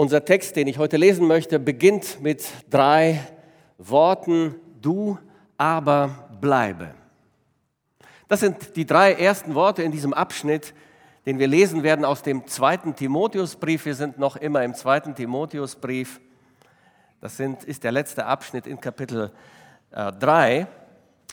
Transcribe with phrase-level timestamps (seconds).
[0.00, 3.18] Unser Text, den ich heute lesen möchte, beginnt mit drei
[3.78, 5.18] Worten, du
[5.56, 6.94] aber bleibe.
[8.28, 10.72] Das sind die drei ersten Worte in diesem Abschnitt,
[11.26, 13.86] den wir lesen werden aus dem zweiten Timotheusbrief.
[13.86, 16.20] Wir sind noch immer im zweiten Timotheusbrief.
[17.20, 19.32] Das sind, ist der letzte Abschnitt in Kapitel
[19.90, 20.68] äh, 3.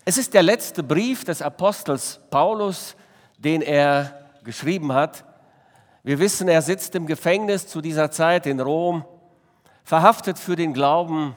[0.06, 2.96] Es ist der letzte Brief des Apostels Paulus,
[3.38, 5.24] den er geschrieben hat
[6.06, 9.06] wir wissen, er sitzt im Gefängnis zu dieser Zeit in Rom,
[9.84, 11.36] verhaftet für den Glauben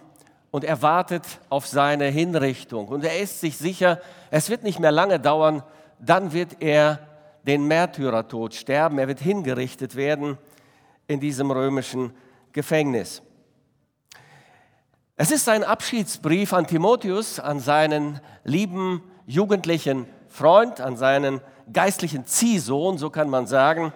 [0.50, 2.88] und er wartet auf seine Hinrichtung.
[2.88, 3.98] Und er ist sich sicher,
[4.30, 5.62] es wird nicht mehr lange dauern,
[5.98, 6.98] dann wird er
[7.46, 10.36] den Märtyrertod sterben, er wird hingerichtet werden
[11.06, 12.12] in diesem römischen
[12.52, 13.22] Gefängnis.
[15.16, 21.40] Es ist sein Abschiedsbrief an Timotheus, an seinen lieben jugendlichen Freund, an seinen
[21.72, 23.94] geistlichen Ziehsohn, so kann man sagen.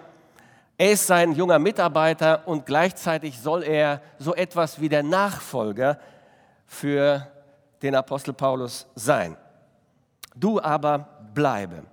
[0.77, 5.99] Er ist sein junger Mitarbeiter und gleichzeitig soll er so etwas wie der Nachfolger
[6.65, 7.27] für
[7.81, 9.37] den Apostel Paulus sein.
[10.35, 11.83] Du aber bleibe.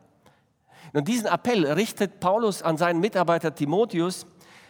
[0.93, 4.27] Und diesen Appell richtet Paulus an seinen Mitarbeiter Timotheus,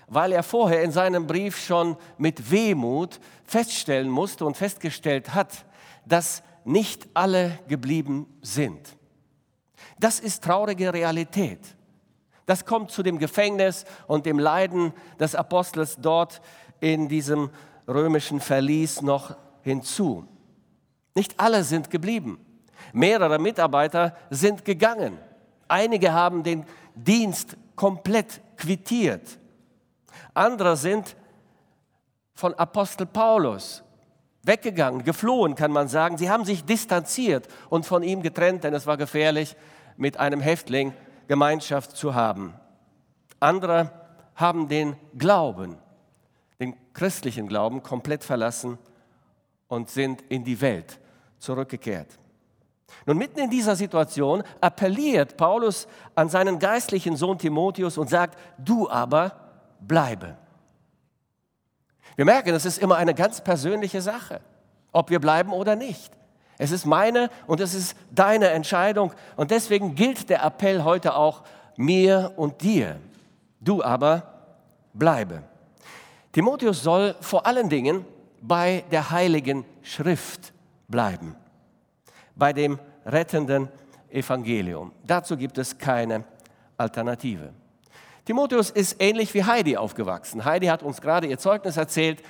[0.09, 5.65] weil er vorher in seinem Brief schon mit Wehmut feststellen musste und festgestellt hat,
[6.05, 8.81] dass nicht alle geblieben sind.
[9.99, 11.61] Das ist traurige Realität.
[12.51, 16.41] Das kommt zu dem Gefängnis und dem Leiden des Apostels dort
[16.81, 17.49] in diesem
[17.87, 20.27] römischen Verlies noch hinzu.
[21.15, 22.45] Nicht alle sind geblieben.
[22.93, 25.17] Mehrere Mitarbeiter sind gegangen.
[25.69, 29.39] Einige haben den Dienst komplett quittiert.
[30.35, 31.15] Andere sind
[32.35, 33.85] von Apostel Paulus
[34.43, 36.19] weggegangen, geflohen, kann man sagen.
[36.19, 39.55] Sie haben sich distanziert und von ihm getrennt, denn es war gefährlich,
[39.97, 40.95] mit einem Häftling
[41.31, 42.55] Gemeinschaft zu haben.
[43.39, 43.93] Andere
[44.35, 45.77] haben den Glauben,
[46.59, 48.79] den christlichen Glauben komplett verlassen
[49.69, 50.99] und sind in die Welt
[51.39, 52.19] zurückgekehrt.
[53.07, 58.91] Nun, mitten in dieser Situation appelliert Paulus an seinen geistlichen Sohn Timotheus und sagt, du
[58.91, 59.37] aber
[59.79, 60.37] bleibe.
[62.17, 64.41] Wir merken, es ist immer eine ganz persönliche Sache,
[64.91, 66.11] ob wir bleiben oder nicht.
[66.61, 69.15] Es ist meine und es ist deine Entscheidung.
[69.35, 71.43] Und deswegen gilt der Appell heute auch
[71.77, 73.01] mir und dir.
[73.61, 74.25] Du aber
[74.93, 75.43] bleibe.
[76.33, 78.05] Timotheus soll vor allen Dingen
[78.43, 80.53] bei der heiligen Schrift
[80.87, 81.35] bleiben,
[82.37, 83.71] bei dem rettenden
[84.11, 84.93] Evangelium.
[85.07, 86.25] Dazu gibt es keine
[86.77, 87.55] Alternative.
[88.27, 90.45] Timotheus ist ähnlich wie Heidi aufgewachsen.
[90.45, 92.23] Heidi hat uns gerade ihr Zeugnis erzählt.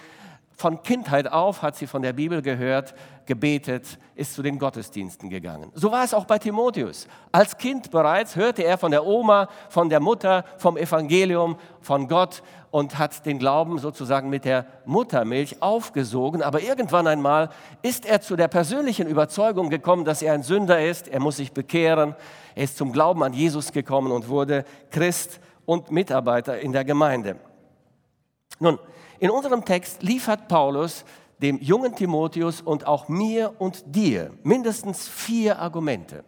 [0.61, 2.93] Von Kindheit auf hat sie von der Bibel gehört,
[3.25, 5.73] gebetet, ist zu den Gottesdiensten gegangen.
[5.73, 7.09] So war es auch bei Timotheus.
[7.33, 12.43] Als Kind bereits hörte er von der Oma, von der Mutter, vom Evangelium, von Gott
[12.71, 16.43] und hat den Glauben sozusagen mit der Muttermilch aufgesogen.
[16.43, 17.49] Aber irgendwann einmal
[17.81, 21.09] ist er zu der persönlichen Überzeugung gekommen, dass er ein Sünder ist.
[21.09, 22.15] Er muss sich bekehren.
[22.55, 27.37] Er ist zum Glauben an Jesus gekommen und wurde Christ und Mitarbeiter in der Gemeinde.
[28.59, 28.79] Nun,
[29.21, 31.05] in unserem Text liefert Paulus
[31.41, 36.25] dem jungen Timotheus und auch mir und dir mindestens vier Argumente,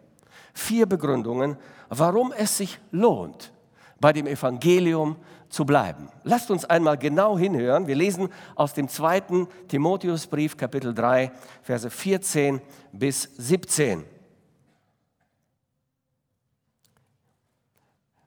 [0.53, 1.57] vier Begründungen,
[1.89, 3.51] warum es sich lohnt,
[3.99, 5.17] bei dem Evangelium
[5.49, 6.09] zu bleiben.
[6.23, 7.87] Lasst uns einmal genau hinhören.
[7.87, 12.61] Wir lesen aus dem zweiten Timotheusbrief, Kapitel 3, Verse 14
[12.91, 14.03] bis 17.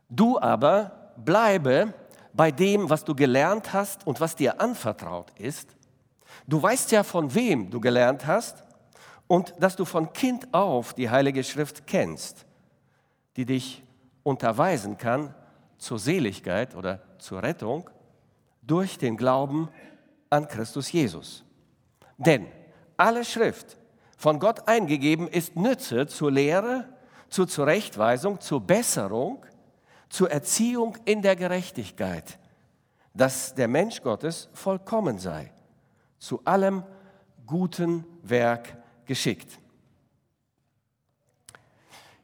[0.09, 1.93] Du aber bleibe
[2.36, 5.74] bei dem, was du gelernt hast und was dir anvertraut ist.
[6.47, 8.62] Du weißt ja, von wem du gelernt hast
[9.26, 12.44] und dass du von Kind auf die Heilige Schrift kennst,
[13.36, 13.82] die dich
[14.22, 15.34] unterweisen kann
[15.78, 17.88] zur Seligkeit oder zur Rettung
[18.62, 19.69] durch den Glauben
[20.30, 21.44] an Christus Jesus.
[22.19, 22.46] Denn
[22.96, 23.76] alle Schrift
[24.16, 26.88] von Gott eingegeben ist Nütze zur Lehre,
[27.28, 29.44] zur Zurechtweisung, zur Besserung,
[30.09, 32.39] zur Erziehung in der Gerechtigkeit,
[33.15, 35.53] dass der Mensch Gottes vollkommen sei,
[36.19, 36.82] zu allem
[37.47, 39.58] guten Werk geschickt.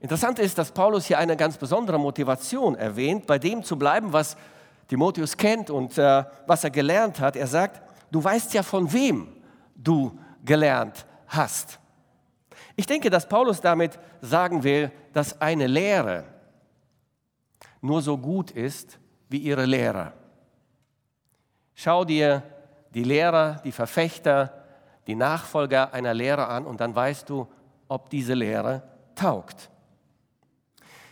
[0.01, 4.37] Interessant ist, dass Paulus hier eine ganz besondere Motivation erwähnt, bei dem zu bleiben, was
[4.89, 7.37] Timotheus kennt und äh, was er gelernt hat.
[7.37, 7.81] Er sagt,
[8.11, 9.29] du weißt ja, von wem
[9.77, 11.79] du gelernt hast.
[12.75, 16.25] Ich denke, dass Paulus damit sagen will, dass eine Lehre,
[17.83, 18.99] nur so gut ist
[19.29, 20.15] wie ihre Lehrer.
[21.75, 22.43] Schau dir
[22.95, 24.65] die Lehrer, die Verfechter,
[25.07, 27.49] die Nachfolger einer Lehre an und dann weißt du,
[27.89, 28.83] ob diese Lehre
[29.15, 29.71] taugt.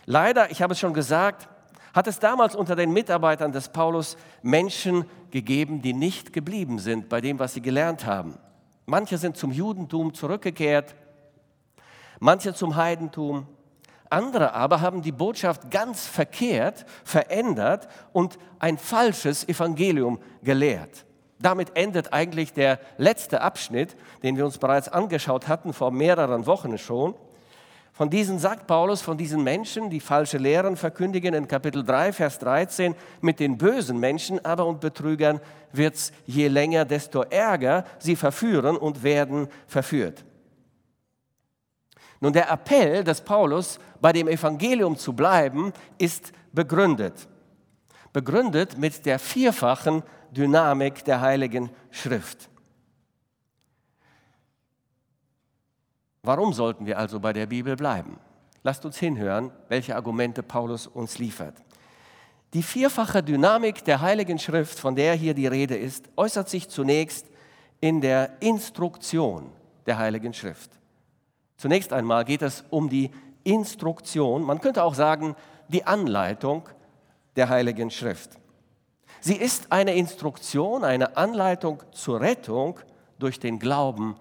[0.05, 1.47] Leider, ich habe es schon gesagt,
[1.93, 7.21] hat es damals unter den Mitarbeitern des Paulus Menschen gegeben, die nicht geblieben sind bei
[7.21, 8.37] dem, was sie gelernt haben.
[8.85, 10.95] Manche sind zum Judentum zurückgekehrt,
[12.19, 13.45] manche zum Heidentum,
[14.11, 21.05] andere aber haben die Botschaft ganz verkehrt, verändert und ein falsches Evangelium gelehrt.
[21.39, 26.77] Damit endet eigentlich der letzte Abschnitt, den wir uns bereits angeschaut hatten, vor mehreren Wochen
[26.77, 27.15] schon.
[27.93, 32.39] Von diesen sagt Paulus, von diesen Menschen, die falsche Lehren verkündigen, in Kapitel 3, Vers
[32.39, 35.41] 13, mit den bösen Menschen aber und Betrügern
[35.73, 40.23] wird es je länger, desto ärger sie verführen und werden verführt.
[42.21, 47.27] Nun, der Appell des Paulus, bei dem Evangelium zu bleiben, ist begründet.
[48.13, 52.49] Begründet mit der vierfachen Dynamik der Heiligen Schrift.
[56.21, 58.19] Warum sollten wir also bei der Bibel bleiben?
[58.61, 61.55] Lasst uns hinhören, welche Argumente Paulus uns liefert.
[62.53, 67.25] Die vierfache Dynamik der Heiligen Schrift, von der hier die Rede ist, äußert sich zunächst
[67.79, 69.51] in der Instruktion
[69.87, 70.80] der Heiligen Schrift.
[71.61, 73.11] Zunächst einmal geht es um die
[73.43, 75.35] Instruktion, man könnte auch sagen
[75.67, 76.67] die Anleitung
[77.35, 78.31] der Heiligen Schrift.
[79.19, 82.79] Sie ist eine Instruktion, eine Anleitung zur Rettung
[83.19, 84.15] durch den Glauben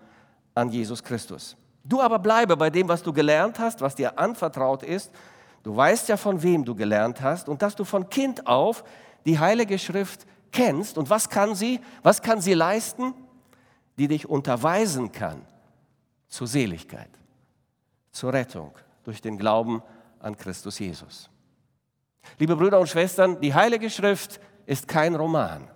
[0.54, 1.56] an Jesus Christus.
[1.82, 5.10] Du aber bleibe bei dem, was du gelernt hast, was dir anvertraut ist.
[5.62, 8.84] Du weißt ja, von wem du gelernt hast und dass du von Kind auf
[9.24, 10.98] die Heilige Schrift kennst.
[10.98, 11.80] Und was kann sie?
[12.02, 13.14] Was kann sie leisten?
[13.96, 15.40] Die dich unterweisen kann
[16.28, 17.08] zur Seligkeit,
[18.12, 18.72] zur Rettung
[19.04, 19.82] durch den Glauben
[20.18, 21.30] an Christus Jesus.
[22.38, 25.68] Liebe Brüder und Schwestern, die Heilige Schrift ist kein Roman.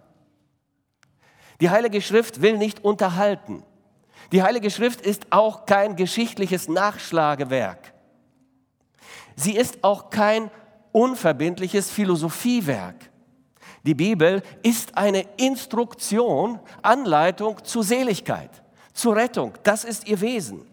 [1.60, 3.64] Die Heilige Schrift will nicht unterhalten.
[4.32, 7.94] Die Heilige Schrift ist auch kein geschichtliches Nachschlagewerk.
[9.36, 10.50] Sie ist auch kein
[10.92, 13.10] unverbindliches Philosophiewerk.
[13.84, 18.50] Die Bibel ist eine Instruktion, Anleitung zur Seligkeit,
[18.92, 19.52] zur Rettung.
[19.62, 20.66] Das ist ihr Wesen.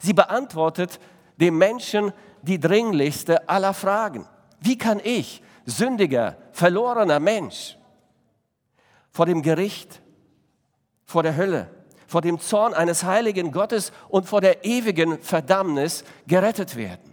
[0.00, 1.00] Sie beantwortet
[1.36, 2.12] dem Menschen
[2.42, 4.26] die dringlichste aller Fragen.
[4.60, 7.76] Wie kann ich, sündiger, verlorener Mensch,
[9.10, 10.00] vor dem Gericht,
[11.04, 11.70] vor der Hölle,
[12.06, 17.12] vor dem Zorn eines heiligen Gottes und vor der ewigen Verdammnis gerettet werden?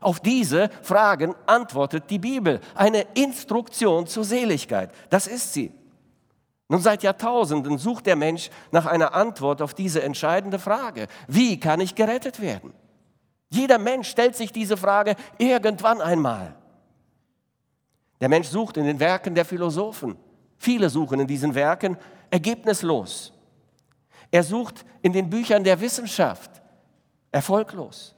[0.00, 2.60] Auf diese Fragen antwortet die Bibel.
[2.74, 4.90] Eine Instruktion zur Seligkeit.
[5.10, 5.72] Das ist sie.
[6.70, 11.08] Nun seit Jahrtausenden sucht der Mensch nach einer Antwort auf diese entscheidende Frage.
[11.26, 12.72] Wie kann ich gerettet werden?
[13.48, 16.54] Jeder Mensch stellt sich diese Frage irgendwann einmal.
[18.20, 20.16] Der Mensch sucht in den Werken der Philosophen.
[20.58, 21.96] Viele suchen in diesen Werken
[22.30, 23.32] ergebnislos.
[24.30, 26.62] Er sucht in den Büchern der Wissenschaft
[27.32, 28.14] erfolglos.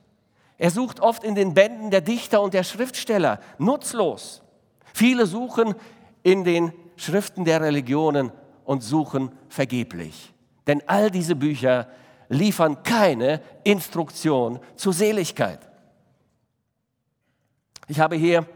[0.58, 4.42] Er sucht oft in den Bänden der Dichter und der Schriftsteller nutzlos.
[4.92, 5.74] Viele suchen
[6.22, 8.30] in den Schriften der Religionen
[8.64, 10.32] und suchen vergeblich.
[10.66, 11.88] Denn all diese Bücher
[12.28, 15.60] liefern keine Instruktion zur Seligkeit.
[17.88, 18.46] Ich habe hier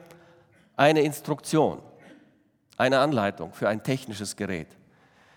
[0.76, 1.80] eine Instruktion,
[2.76, 4.68] eine Anleitung für ein technisches Gerät.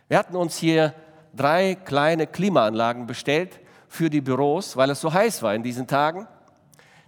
[0.08, 0.94] Wir hatten uns hier
[1.36, 6.28] drei kleine Klimaanlagen bestellt für die Büros, weil es so heiß war in diesen Tagen.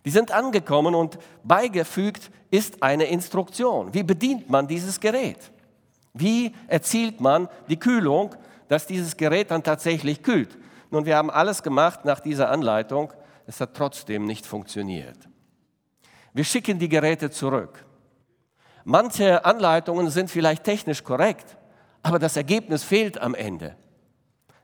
[0.06, 3.94] Die sind angekommen und beigefügt ist eine Instruktion.
[3.94, 5.52] Wie bedient man dieses Gerät?
[6.14, 8.36] Wie erzielt man die Kühlung,
[8.68, 10.58] dass dieses Gerät dann tatsächlich kühlt?
[10.90, 13.14] Nun, wir haben alles gemacht nach dieser Anleitung.
[13.48, 15.18] Es hat trotzdem nicht funktioniert.
[16.34, 17.86] Wir schicken die Geräte zurück.
[18.84, 21.58] Manche Anleitungen sind vielleicht technisch korrekt,
[22.04, 23.76] aber das Ergebnis fehlt am Ende.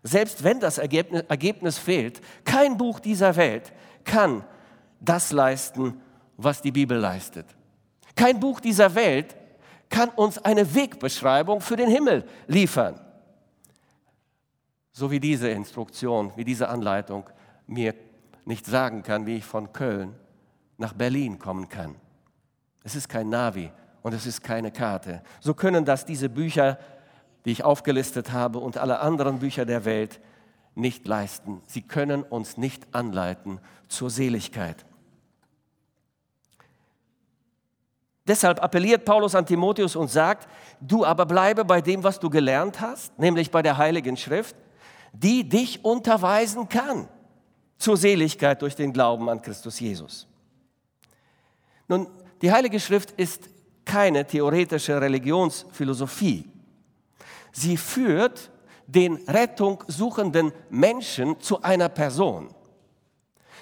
[0.04, 3.74] Selbst wenn das Ergebnis, Ergebnis fehlt, kein Buch dieser Welt
[4.04, 4.44] kann
[5.00, 6.02] das leisten,
[6.38, 7.46] was die Bibel leistet.
[8.16, 9.36] Kein Buch dieser Welt
[9.90, 13.00] kann uns eine Wegbeschreibung für den Himmel liefern.
[14.92, 17.30] So wie diese Instruktion, wie diese Anleitung
[17.68, 17.94] mir
[18.46, 20.16] nicht sagen kann, wie ich von Köln
[20.78, 21.96] nach Berlin kommen kann.
[22.84, 25.22] Es ist kein Navi und es ist keine Karte.
[25.40, 26.78] So können das diese Bücher
[27.48, 30.20] die ich aufgelistet habe und alle anderen Bücher der Welt
[30.76, 31.62] nicht leisten.
[31.66, 34.86] Sie können uns nicht anleiten zur Seligkeit.
[38.28, 40.50] Deshalb appelliert Paulus an Timotheus und sagt,
[40.82, 44.56] du aber bleibe bei dem, was du gelernt hast, nämlich bei der Heiligen Schrift,
[45.14, 47.08] die dich unterweisen kann
[47.78, 50.28] zur Seligkeit durch den Glauben an Christus Jesus.
[51.88, 52.08] Nun,
[52.42, 53.50] die Heilige Schrift ist
[53.86, 56.50] keine theoretische Religionsphilosophie.
[57.54, 58.52] Sie führt
[58.88, 62.54] den rettungssuchenden Menschen zu einer Person.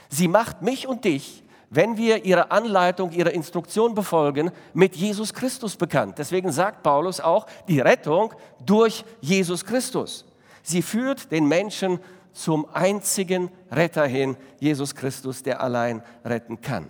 [0.09, 1.43] Sie macht mich und dich
[1.75, 6.17] wenn wir ihre Anleitung, ihre Instruktion befolgen, mit Jesus Christus bekannt.
[6.17, 8.33] Deswegen sagt Paulus auch, die Rettung
[8.65, 10.25] durch Jesus Christus.
[10.63, 11.99] Sie führt den Menschen
[12.33, 16.89] zum einzigen Retter hin, Jesus Christus, der allein retten kann.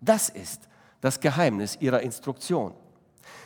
[0.00, 0.68] Das ist
[1.00, 2.72] das Geheimnis ihrer Instruktion.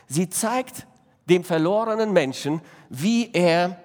[0.06, 0.86] Sie zeigt
[1.28, 3.76] dem verlorenen Menschen, wie er,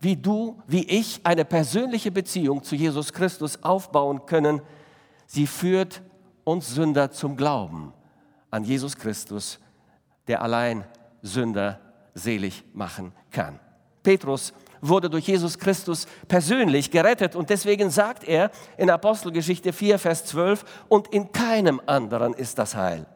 [0.00, 4.60] wie du, wie ich eine persönliche Beziehung zu Jesus Christus aufbauen können.
[5.26, 6.02] Sie führt
[6.48, 7.92] uns Sünder zum Glauben
[8.50, 9.60] an Jesus Christus,
[10.28, 10.84] der allein
[11.20, 11.78] Sünder
[12.14, 13.60] selig machen kann.
[14.02, 20.24] Petrus wurde durch Jesus Christus persönlich gerettet und deswegen sagt er in Apostelgeschichte 4, Vers
[20.24, 23.06] 12, und in keinem anderen ist das Heil.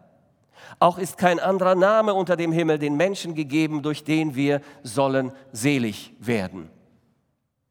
[0.79, 5.33] Auch ist kein anderer Name unter dem Himmel den Menschen gegeben, durch den wir sollen
[5.53, 6.69] selig werden.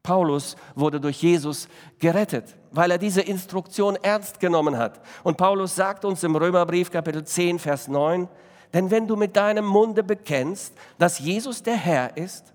[0.02, 1.68] Paulus wurde durch Jesus
[1.98, 5.00] gerettet, weil er diese Instruktion ernst genommen hat.
[5.22, 8.28] Und Paulus sagt uns im Römerbrief Kapitel 10, Vers 9,
[8.74, 12.52] denn wenn du mit deinem Munde bekennst, dass Jesus der Herr ist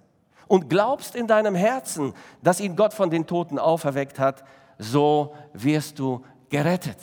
[0.47, 4.43] und glaubst in deinem Herzen, dass ihn Gott von den Toten auferweckt hat,
[4.77, 6.97] so wirst du gerettet.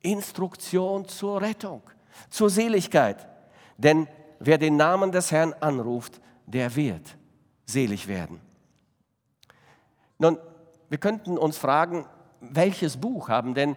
[0.00, 1.82] Instruktion zur Rettung,
[2.28, 3.28] zur Seligkeit.
[3.76, 4.08] Denn
[4.38, 7.16] wer den Namen des Herrn anruft, der wird
[7.66, 8.40] selig werden.
[10.18, 10.38] Nun,
[10.88, 12.06] wir könnten uns fragen,
[12.40, 13.76] welches Buch haben denn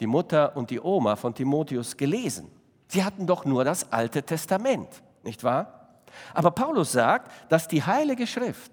[0.00, 2.50] die Mutter und die Oma von Timotheus gelesen?
[2.88, 6.02] Sie hatten doch nur das Alte Testament, nicht wahr?
[6.34, 8.72] Aber Paulus sagt, dass die Heilige Schrift,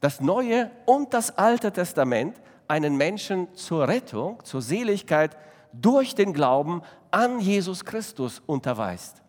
[0.00, 5.36] das Neue und das Alte Testament einen Menschen zur Rettung, zur Seligkeit
[5.72, 9.22] durch den Glauben an Jesus Christus unterweist.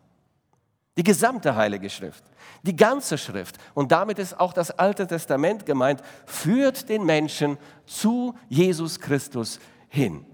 [0.98, 2.24] Die gesamte Heilige Schrift,
[2.64, 8.34] die ganze Schrift, und damit ist auch das Alte Testament gemeint, führt den Menschen zu
[8.50, 10.26] Jesus Christus hin.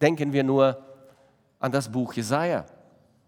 [0.00, 0.78] Denken wir nur
[1.58, 2.64] an das Buch Jesaja,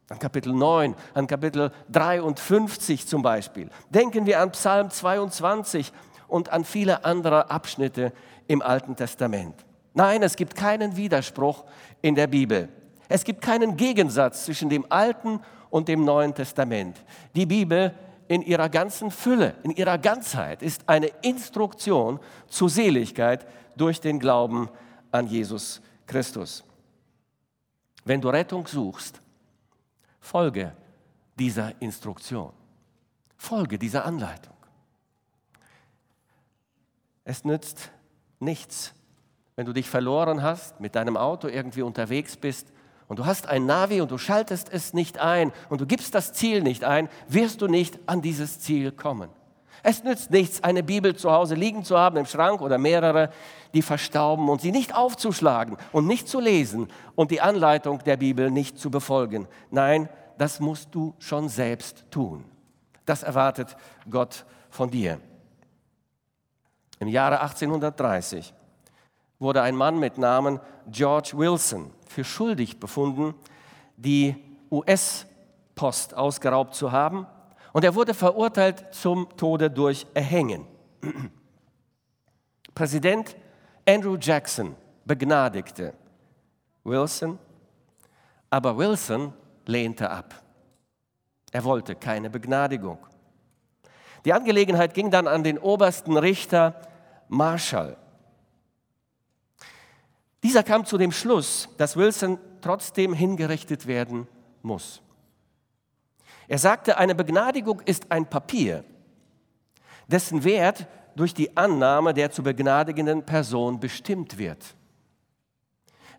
[0.09, 3.69] an Kapitel 9, an Kapitel 53 zum Beispiel.
[3.91, 5.93] Denken wir an Psalm 22
[6.29, 8.13] und an viele andere Abschnitte
[8.47, 9.55] im Alten Testament.
[9.93, 11.65] Nein, es gibt keinen Widerspruch
[12.01, 12.69] in der Bibel.
[13.09, 15.43] Es gibt keinen Gegensatz zwischen dem Alten und
[15.89, 16.97] dem Neuen Testament.
[17.35, 17.95] Die Bibel
[18.29, 22.19] in ihrer ganzen Fülle, in ihrer Ganzheit ist eine Instruktion
[22.49, 23.47] zur Seligkeit
[23.77, 24.69] durch den Glauben
[25.13, 26.65] an Jesus Christus.
[28.05, 29.21] Wenn du Rettung suchst,
[30.21, 30.75] folge
[31.39, 32.53] dieser Instruktion,
[33.37, 34.55] folge dieser Anleitung.
[37.25, 37.91] Es nützt
[38.39, 38.95] nichts,
[39.57, 42.73] wenn du dich verloren hast, mit deinem Auto irgendwie unterwegs bist
[43.09, 46.33] und du hast ein Navi und du schaltest es nicht ein und du gibst das
[46.33, 49.31] Ziel nicht ein, wirst du nicht an dieses Ziel kommen.
[49.83, 53.31] Es nützt nichts, eine Bibel zu Hause liegen zu haben im Schrank oder mehrere,
[53.73, 58.51] die verstauben und sie nicht aufzuschlagen und nicht zu lesen und die Anleitung der Bibel
[58.51, 59.47] nicht zu befolgen.
[59.71, 60.09] Nein,
[60.39, 62.45] das musst du schon selbst tun.
[63.05, 63.77] Das erwartet
[64.11, 65.21] Gott von dir.
[66.99, 68.53] Im Jahre 1830
[69.39, 73.35] wurde ein Mann mit Namen George Wilson für schuldig befunden,
[73.97, 74.35] die
[74.71, 77.27] US-Post ausgeraubt zu haben.
[77.73, 80.67] Und er wurde verurteilt zum Tode durch Erhängen.
[82.75, 83.37] Präsident
[83.87, 84.75] Andrew Jackson
[85.05, 85.95] begnadigte
[86.85, 87.39] Wilson,
[88.51, 89.33] aber Wilson
[89.67, 90.43] lehnte ab.
[91.53, 92.99] Er wollte keine Begnadigung.
[94.25, 96.81] Die Angelegenheit ging dann an den obersten Richter
[97.29, 97.97] Marshall.
[100.43, 104.29] Dieser kam zu dem Schluss, dass Wilson trotzdem hingerichtet werden
[104.63, 105.03] muss.
[106.49, 108.85] Er sagte, eine Begnadigung ist ein Papier,
[110.07, 114.75] dessen Wert durch die Annahme der zu begnadigenden Person bestimmt wird.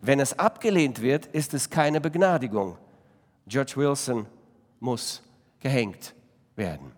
[0.00, 2.76] Wenn es abgelehnt wird, ist es keine Begnadigung.
[3.46, 4.26] George Wilson
[4.80, 5.22] muss
[5.60, 6.14] gehängt
[6.56, 6.92] werden.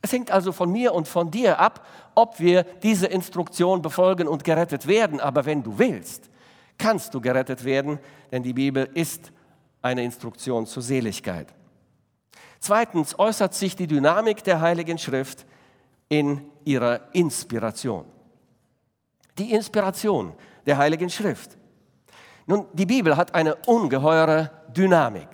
[0.00, 4.44] Es hängt also von mir und von dir ab, ob wir diese Instruktion befolgen und
[4.44, 5.20] gerettet werden.
[5.20, 6.28] Aber wenn du willst,
[6.78, 7.98] kannst du gerettet werden,
[8.30, 9.32] denn die Bibel ist
[9.82, 11.54] eine Instruktion zur Seligkeit.
[12.58, 15.44] Zweitens äußert sich die Dynamik der Heiligen Schrift
[16.08, 18.06] in ihrer Inspiration.
[19.36, 20.32] Die Inspiration
[20.64, 21.58] der Heiligen Schrift.
[22.46, 25.28] Nun, die Bibel hat eine ungeheure Dynamik.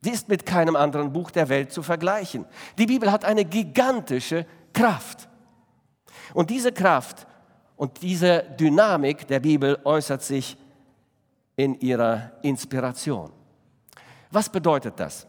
[0.00, 2.44] Sie ist mit keinem anderen Buch der Welt zu vergleichen.
[2.76, 5.28] Die Bibel hat eine gigantische Kraft.
[6.34, 7.26] Und diese Kraft
[7.76, 10.56] und diese Dynamik der Bibel äußert sich
[11.56, 13.32] in ihrer Inspiration.
[14.30, 15.26] Was bedeutet das?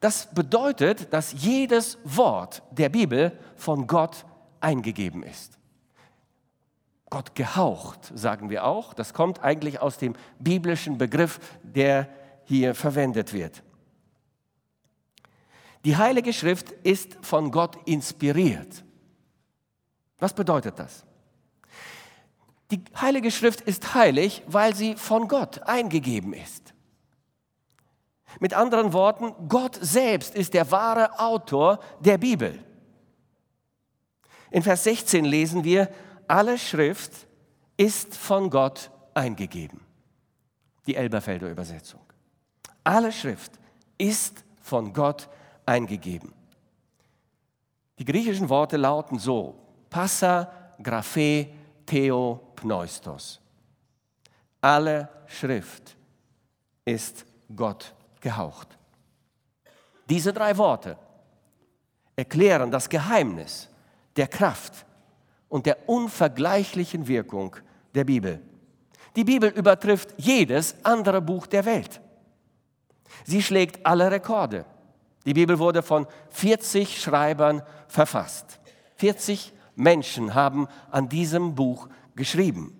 [0.00, 4.24] Das bedeutet, dass jedes Wort der Bibel von Gott
[4.60, 5.58] eingegeben ist.
[7.10, 8.94] Gott gehaucht, sagen wir auch.
[8.94, 12.08] Das kommt eigentlich aus dem biblischen Begriff, der
[12.44, 13.62] hier verwendet wird.
[15.84, 18.84] Die Heilige Schrift ist von Gott inspiriert.
[20.18, 21.04] Was bedeutet das?
[22.72, 26.72] Die Heilige Schrift ist heilig, weil sie von Gott eingegeben ist.
[28.40, 32.58] Mit anderen Worten, Gott selbst ist der wahre Autor der Bibel.
[34.50, 35.90] In Vers 16 lesen wir,
[36.26, 37.12] alle Schrift
[37.76, 39.82] ist von Gott eingegeben.
[40.86, 42.00] Die Elberfelder Übersetzung.
[42.82, 43.52] Alle Schrift
[43.98, 45.28] ist von Gott
[45.66, 46.32] eingegeben.
[47.98, 49.58] Die griechischen Worte lauten so:
[49.90, 50.50] Passa,
[50.82, 51.48] Graphe,
[51.92, 53.38] Theo, Pneustos.
[54.62, 55.94] Alle Schrift
[56.86, 58.78] ist Gott gehaucht.
[60.08, 60.96] Diese drei Worte
[62.16, 63.68] erklären das Geheimnis
[64.16, 64.86] der Kraft
[65.50, 67.56] und der unvergleichlichen Wirkung
[67.94, 68.40] der Bibel.
[69.14, 72.00] Die Bibel übertrifft jedes andere Buch der Welt.
[73.26, 74.64] Sie schlägt alle Rekorde.
[75.26, 78.60] Die Bibel wurde von 40 Schreibern verfasst.
[78.96, 82.78] 40 Menschen haben an diesem Buch geschrieben.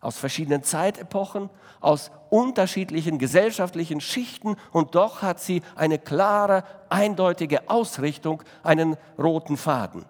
[0.00, 1.48] Aus verschiedenen Zeitepochen,
[1.80, 10.04] aus unterschiedlichen gesellschaftlichen Schichten und doch hat sie eine klare, eindeutige Ausrichtung, einen roten Faden.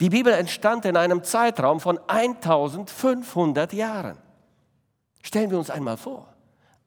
[0.00, 4.18] Die Bibel entstand in einem Zeitraum von 1500 Jahren.
[5.22, 6.26] Stellen wir uns einmal vor,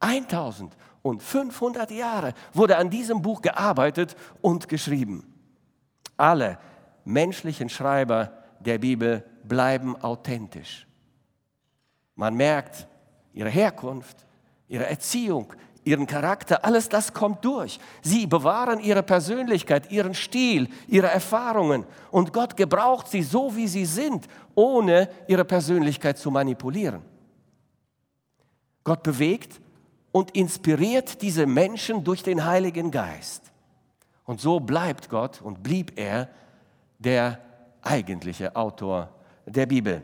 [0.00, 5.32] 1500 Jahre wurde an diesem Buch gearbeitet und geschrieben.
[6.16, 6.58] Alle
[7.06, 10.86] menschlichen Schreiber der Bibel bleiben authentisch.
[12.14, 12.86] Man merkt
[13.32, 14.26] ihre Herkunft,
[14.68, 15.52] ihre Erziehung,
[15.84, 17.78] ihren Charakter, alles das kommt durch.
[18.02, 23.86] Sie bewahren ihre Persönlichkeit, ihren Stil, ihre Erfahrungen und Gott gebraucht sie so, wie sie
[23.86, 27.02] sind, ohne ihre Persönlichkeit zu manipulieren.
[28.82, 29.60] Gott bewegt
[30.10, 33.52] und inspiriert diese Menschen durch den Heiligen Geist.
[34.24, 36.28] Und so bleibt Gott und blieb er
[36.98, 37.38] der
[37.82, 39.08] eigentliche Autor
[39.44, 40.02] der Bibel.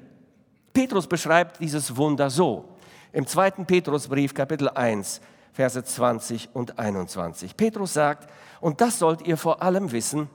[0.72, 2.76] Petrus beschreibt dieses Wunder so
[3.12, 5.20] im zweiten Petrusbrief Kapitel 1
[5.52, 7.56] Verse 20 und 21.
[7.56, 10.30] Petrus sagt, und das sollt ihr vor allem wissen,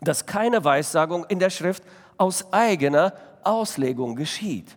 [0.00, 1.84] dass keine Weissagung in der Schrift
[2.16, 4.76] aus eigener Auslegung geschieht.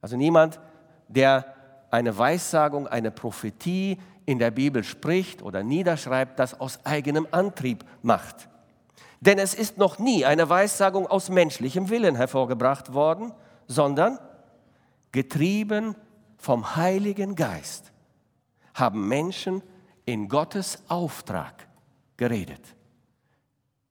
[0.00, 0.58] Also niemand,
[1.06, 1.54] der
[1.90, 8.48] eine Weissagung, eine Prophetie in der Bibel spricht oder niederschreibt, das aus eigenem Antrieb macht.
[9.22, 13.32] Denn es ist noch nie eine Weissagung aus menschlichem Willen hervorgebracht worden,
[13.68, 14.18] sondern
[15.12, 15.94] getrieben
[16.38, 17.92] vom Heiligen Geist
[18.74, 19.62] haben Menschen
[20.06, 21.68] in Gottes Auftrag
[22.16, 22.74] geredet.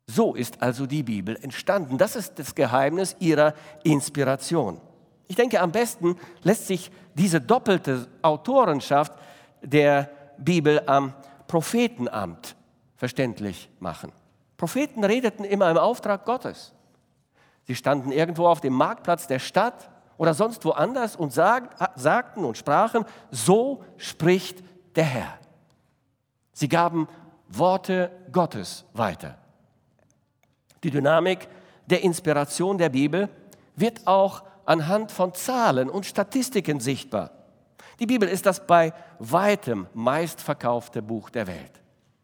[0.06, 1.98] So ist also die Bibel entstanden.
[1.98, 4.82] Das ist das Geheimnis ihrer Inspiration.
[5.30, 9.14] Ich denke, am besten lässt sich diese doppelte Autorenschaft
[9.62, 11.14] der Bibel am
[11.48, 12.58] Prophetenamt
[12.98, 14.12] verständlich machen.
[14.62, 16.72] Propheten redeten immer im Auftrag Gottes.
[17.64, 23.06] Sie standen irgendwo auf dem Marktplatz der Stadt oder sonst woanders und sagten und sprachen,
[23.32, 24.64] so spricht
[24.96, 25.34] der Herr.
[26.54, 27.08] Sie gaben
[27.48, 29.36] Worte Gottes weiter.
[30.84, 31.48] Die Dynamik
[31.88, 33.30] der Inspiration der Bibel
[33.76, 37.32] wird auch anhand von Zahlen und Statistiken sichtbar.
[38.00, 41.81] Die Bibel ist das bei weitem meistverkaufte Buch der Welt.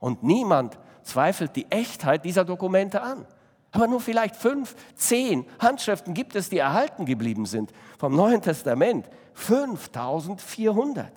[0.01, 3.25] Und niemand zweifelt die Echtheit dieser Dokumente an.
[3.70, 9.09] Aber nur vielleicht fünf, zehn Handschriften gibt es, die erhalten geblieben sind vom Neuen Testament.
[9.35, 11.12] 5400.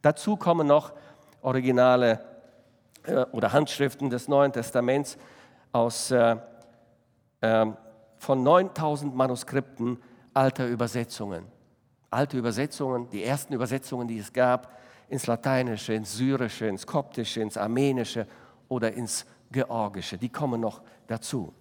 [0.00, 0.92] Dazu kommen noch
[1.42, 2.20] originale
[3.02, 5.18] äh, oder Handschriften des Neuen Testaments
[5.76, 6.36] aus, äh,
[7.42, 7.66] äh,
[8.16, 9.98] von 9000 Manuskripten
[10.32, 11.44] alter Übersetzungen.
[12.10, 14.74] Alte Übersetzungen, die ersten Übersetzungen, die es gab,
[15.08, 18.26] ins Lateinische, ins Syrische, ins Koptische, ins Armenische
[18.68, 20.16] oder ins Georgische.
[20.16, 21.52] Die kommen noch dazu.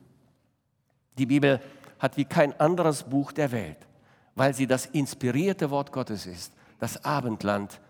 [1.17, 1.59] Die Bibel
[1.99, 3.77] hat wie kein anderes Buch der Welt,
[4.35, 7.81] weil sie das inspirierte Wort Gottes ist, das Abendland,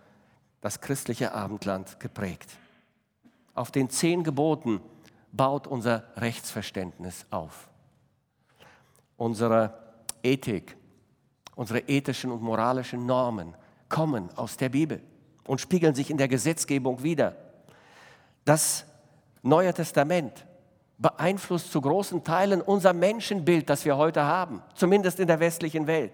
[0.61, 2.49] das christliche Abendland geprägt.
[3.53, 4.81] Auf den zehn Geboten
[5.35, 7.69] baut unser Rechtsverständnis auf.
[9.17, 9.73] Unsere
[10.23, 10.75] Ethik,
[11.55, 13.55] unsere ethischen und moralischen Normen
[13.89, 15.01] kommen aus der Bibel
[15.47, 17.35] und spiegeln sich in der Gesetzgebung wider.
[18.43, 18.85] Das
[19.41, 20.43] Neue Testament
[20.97, 26.13] beeinflusst zu großen Teilen unser Menschenbild, das wir heute haben, zumindest in der westlichen Welt.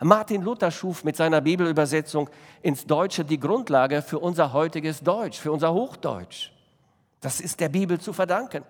[0.00, 2.28] Martin Luther schuf mit seiner Bibelübersetzung
[2.60, 6.50] ins Deutsche die Grundlage für unser heutiges Deutsch, für unser Hochdeutsch.
[7.24, 8.64] Das ist der Bibel zu verdanken.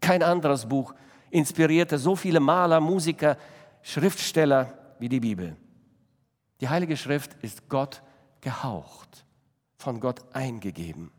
[0.00, 0.92] Kein anderes Buch
[1.30, 3.38] inspirierte so viele Maler, Musiker,
[3.80, 5.56] Schriftsteller wie die Bibel.
[6.60, 8.02] Die Heilige Schrift ist Gott
[8.40, 9.24] gehaucht,
[9.78, 11.12] von Gott eingegeben,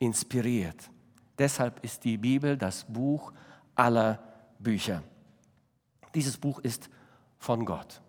[0.00, 0.90] inspiriert.
[1.38, 3.32] Deshalb ist die Bibel das Buch
[3.76, 4.18] aller
[4.58, 5.04] Bücher.
[6.12, 6.90] Dieses Buch ist
[7.38, 8.02] von Gott.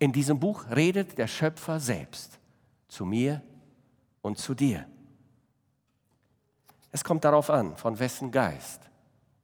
[0.00, 2.40] In diesem Buch redet der Schöpfer selbst
[2.88, 3.42] zu mir
[4.22, 4.88] und zu dir.
[6.92, 8.80] Es kommt darauf an, von wessen Geist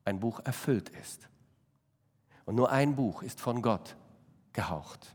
[0.05, 1.29] ein Buch erfüllt ist.
[2.45, 3.97] Und nur ein Buch ist von Gott
[4.53, 5.15] gehaucht.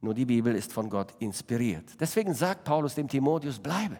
[0.00, 1.84] Nur die Bibel ist von Gott inspiriert.
[2.00, 3.98] Deswegen sagt Paulus dem Timotheus, bleibe,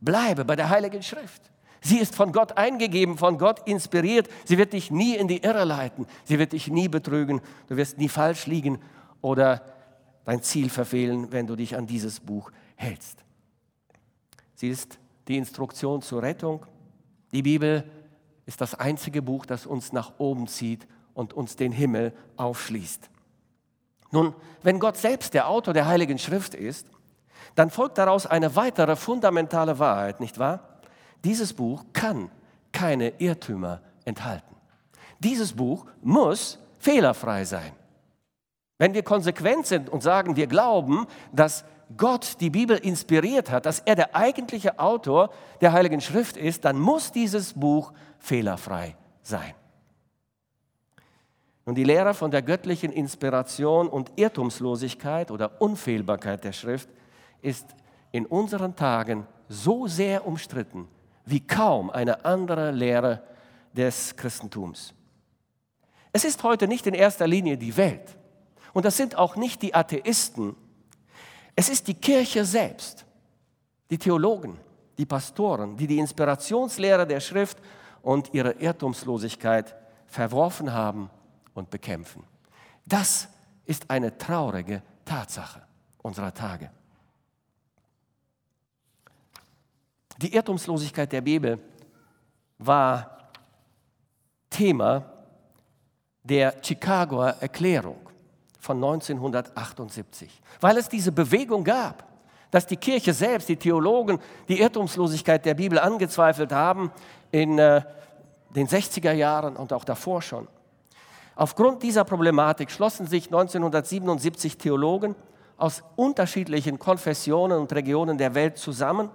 [0.00, 1.50] bleibe bei der Heiligen Schrift.
[1.80, 4.28] Sie ist von Gott eingegeben, von Gott inspiriert.
[4.44, 6.06] Sie wird dich nie in die Irre leiten.
[6.24, 7.40] Sie wird dich nie betrügen.
[7.66, 8.78] Du wirst nie falsch liegen
[9.20, 9.62] oder
[10.24, 13.24] dein Ziel verfehlen, wenn du dich an dieses Buch hältst.
[14.54, 16.66] Sie ist die Instruktion zur Rettung.
[17.32, 17.84] Die Bibel
[18.46, 23.08] ist das einzige Buch, das uns nach oben zieht und uns den Himmel aufschließt.
[24.10, 26.86] Nun, wenn Gott selbst der Autor der Heiligen Schrift ist,
[27.54, 30.80] dann folgt daraus eine weitere fundamentale Wahrheit, nicht wahr?
[31.24, 32.30] Dieses Buch kann
[32.72, 34.56] keine Irrtümer enthalten.
[35.18, 37.72] Dieses Buch muss fehlerfrei sein.
[38.78, 41.64] Wenn wir konsequent sind und sagen, wir glauben, dass
[41.96, 46.78] Gott die Bibel inspiriert hat, dass er der eigentliche Autor der Heiligen Schrift ist, dann
[46.78, 49.54] muss dieses Buch fehlerfrei sein.
[51.64, 56.88] Und die Lehre von der göttlichen Inspiration und Irrtumslosigkeit oder Unfehlbarkeit der Schrift
[57.40, 57.66] ist
[58.10, 60.88] in unseren Tagen so sehr umstritten
[61.24, 63.22] wie kaum eine andere Lehre
[63.72, 64.92] des Christentums.
[66.12, 68.18] Es ist heute nicht in erster Linie die Welt,
[68.72, 70.56] und das sind auch nicht die Atheisten.
[71.54, 73.04] Es ist die Kirche selbst,
[73.90, 74.58] die Theologen,
[74.96, 77.58] die Pastoren, die die Inspirationslehre der Schrift
[78.02, 79.74] und ihre Irrtumslosigkeit
[80.06, 81.10] verworfen haben
[81.54, 82.24] und bekämpfen.
[82.84, 83.28] Das
[83.64, 85.62] ist eine traurige Tatsache
[86.02, 86.70] unserer Tage.
[90.18, 91.58] Die Irrtumslosigkeit der Bibel
[92.58, 93.30] war
[94.48, 95.04] Thema
[96.22, 98.11] der Chicagoer Erklärung
[98.62, 102.04] von 1978, weil es diese Bewegung gab,
[102.52, 106.92] dass die Kirche selbst, die Theologen, die Irrtumslosigkeit der Bibel angezweifelt haben
[107.32, 107.82] in äh,
[108.54, 110.46] den 60er Jahren und auch davor schon.
[111.34, 115.16] Aufgrund dieser Problematik schlossen sich 1977 Theologen
[115.56, 119.10] aus unterschiedlichen Konfessionen und Regionen der Welt zusammen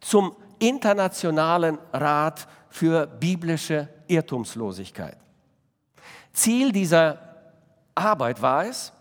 [0.00, 5.16] zum Internationalen Rat für biblische Irrtumslosigkeit.
[6.32, 7.27] Ziel dieser
[7.98, 8.92] Arbeit war es,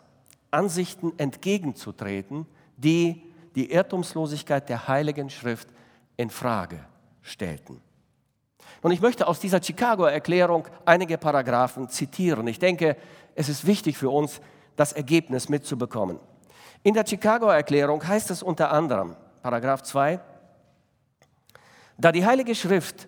[0.52, 2.46] Ansichten entgegenzutreten,
[2.78, 3.24] die
[3.56, 5.70] die Irrtumslosigkeit der Heiligen Schrift
[6.16, 6.80] in Frage
[7.22, 7.82] stellten.
[8.82, 12.48] Und ich möchte aus dieser Chicago-Erklärung einige Paragraphen zitieren.
[12.48, 12.96] Ich denke,
[13.36, 14.40] es ist wichtig für uns,
[14.76, 16.20] das Ergebnis mitzubekommen.
[16.84, 20.20] In der Chicago-Erklärung heißt es unter anderem, Paragraph 2,
[21.98, 23.08] da die Heilige Schrift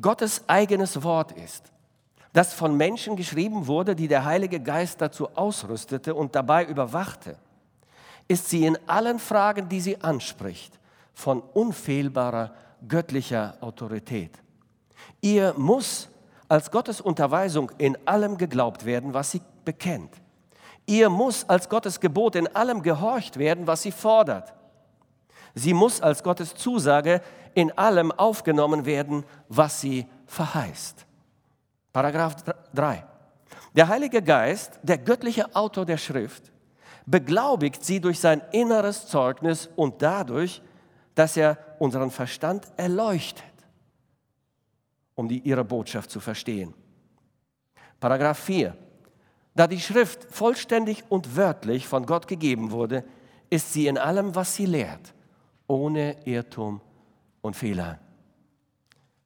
[0.00, 1.72] Gottes eigenes Wort ist,
[2.38, 7.36] das von Menschen geschrieben wurde, die der Heilige Geist dazu ausrüstete und dabei überwachte,
[8.28, 10.78] ist sie in allen Fragen, die sie anspricht,
[11.14, 12.54] von unfehlbarer
[12.86, 14.30] göttlicher Autorität.
[15.20, 16.10] Ihr muss
[16.48, 20.14] als Gottes Unterweisung in allem geglaubt werden, was sie bekennt.
[20.86, 24.54] Ihr muss als Gottes Gebot in allem gehorcht werden, was sie fordert.
[25.56, 27.20] Sie muss als Gottes Zusage
[27.54, 31.07] in allem aufgenommen werden, was sie verheißt.
[31.98, 32.36] Paragraph
[32.74, 33.04] 3.
[33.74, 36.52] Der Heilige Geist, der göttliche Autor der Schrift,
[37.06, 40.62] beglaubigt sie durch sein inneres Zeugnis und dadurch,
[41.16, 43.42] dass er unseren Verstand erleuchtet,
[45.16, 46.72] um die, ihre Botschaft zu verstehen.
[47.98, 48.76] Paragraph 4.
[49.56, 53.02] Da die Schrift vollständig und wörtlich von Gott gegeben wurde,
[53.50, 55.14] ist sie in allem, was sie lehrt,
[55.66, 56.80] ohne Irrtum
[57.40, 57.98] und Fehler.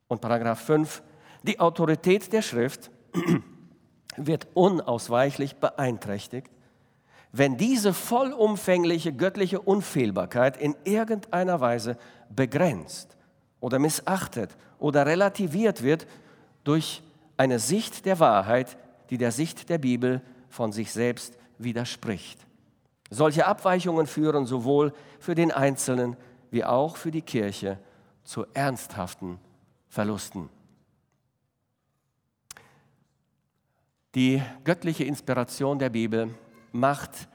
[0.09, 1.03] Und Paragraph 5.
[1.45, 2.91] Die Autorität der Schrift
[4.17, 6.51] wird unausweichlich beeinträchtigt,
[7.33, 11.97] wenn diese vollumfängliche göttliche Unfehlbarkeit in irgendeiner Weise
[12.29, 13.17] begrenzt
[13.61, 16.07] oder missachtet oder relativiert wird
[16.63, 17.03] durch
[17.37, 18.77] eine Sicht der Wahrheit,
[19.11, 22.39] die der Sicht der Bibel von sich selbst widerspricht.
[23.11, 26.17] Solche Abweichungen führen sowohl für den Einzelnen
[26.51, 27.79] wie auch für die Kirche
[28.25, 29.39] zu ernsthaften
[29.89, 30.49] Verlusten.
[34.15, 36.35] Die göttliche Inspiration der Bibel
[36.71, 37.29] macht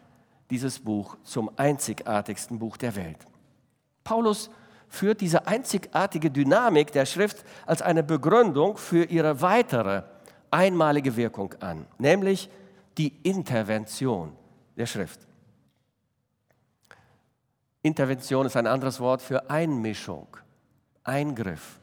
[0.50, 3.18] dieses Buch zum einzigartigsten Buch der Welt.
[4.04, 4.50] Paulus
[4.88, 10.04] führt diese einzigartige Dynamik der Schrift als eine Begründung für ihre weitere
[10.52, 12.50] einmalige Wirkung an, nämlich
[12.98, 14.32] die Intervention
[14.78, 15.28] der Schrift.
[17.82, 20.28] Intervention ist ein anderes Wort für Einmischung,
[21.04, 21.80] Eingriff,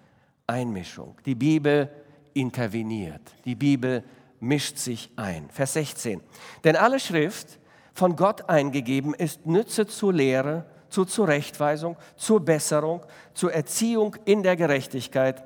[0.47, 1.17] Einmischung.
[1.25, 1.91] Die Bibel
[2.33, 4.03] interveniert, die Bibel
[4.47, 5.49] mischt sich ein.
[5.51, 6.21] Vers 16.
[6.65, 7.59] Denn alle Schrift
[7.93, 13.05] von Gott eingegeben ist Nütze zur Lehre, zur Zurechtweisung, zur Besserung,
[13.35, 15.43] zur Erziehung in der Gerechtigkeit.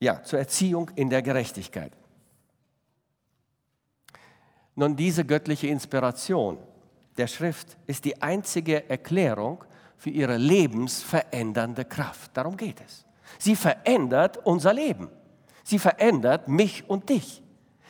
[0.00, 1.92] Ja, zur Erziehung in der Gerechtigkeit.
[4.74, 6.58] Nun, diese göttliche Inspiration
[7.16, 9.64] der Schrift ist die einzige Erklärung
[9.96, 12.30] für ihre lebensverändernde Kraft.
[12.36, 13.04] Darum geht es.
[13.38, 15.10] Sie verändert unser Leben.
[15.68, 17.42] Sie verändert mich und dich.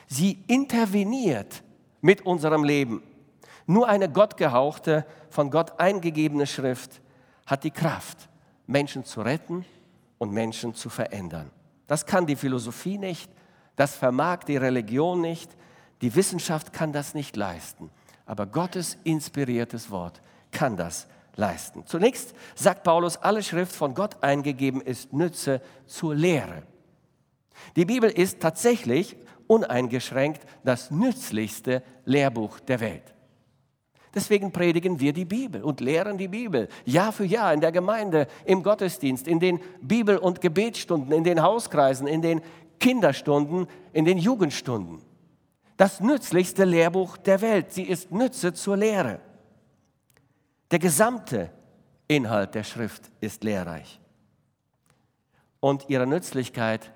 [0.08, 1.62] Sie interveniert
[2.00, 3.04] mit unserem Leben.
[3.66, 7.00] Nur eine gottgehauchte, von Gott eingegebene Schrift
[7.46, 8.28] hat die Kraft,
[8.66, 9.64] Menschen zu retten
[10.18, 11.52] und Menschen zu verändern.
[11.86, 13.30] Das kann die Philosophie nicht,
[13.76, 15.48] das vermag die Religion nicht,
[16.00, 17.90] die Wissenschaft kann das nicht leisten.
[18.26, 21.86] Aber Gottes inspiriertes Wort kann das leisten.
[21.86, 26.64] Zunächst sagt Paulus, alle Schrift von Gott eingegeben ist Nütze zur Lehre.
[27.76, 29.16] Die Bibel ist tatsächlich
[29.46, 33.14] uneingeschränkt das nützlichste Lehrbuch der Welt.
[34.14, 38.26] Deswegen predigen wir die Bibel und lehren die Bibel Jahr für Jahr in der Gemeinde,
[38.44, 42.40] im Gottesdienst, in den Bibel- und Gebetsstunden, in den Hauskreisen, in den
[42.80, 45.02] Kinderstunden, in den Jugendstunden.
[45.76, 47.72] Das nützlichste Lehrbuch der Welt.
[47.72, 49.20] Sie ist Nütze zur Lehre.
[50.70, 51.50] Der gesamte
[52.08, 54.00] Inhalt der Schrift ist lehrreich.
[55.60, 56.92] Und ihre Nützlichkeit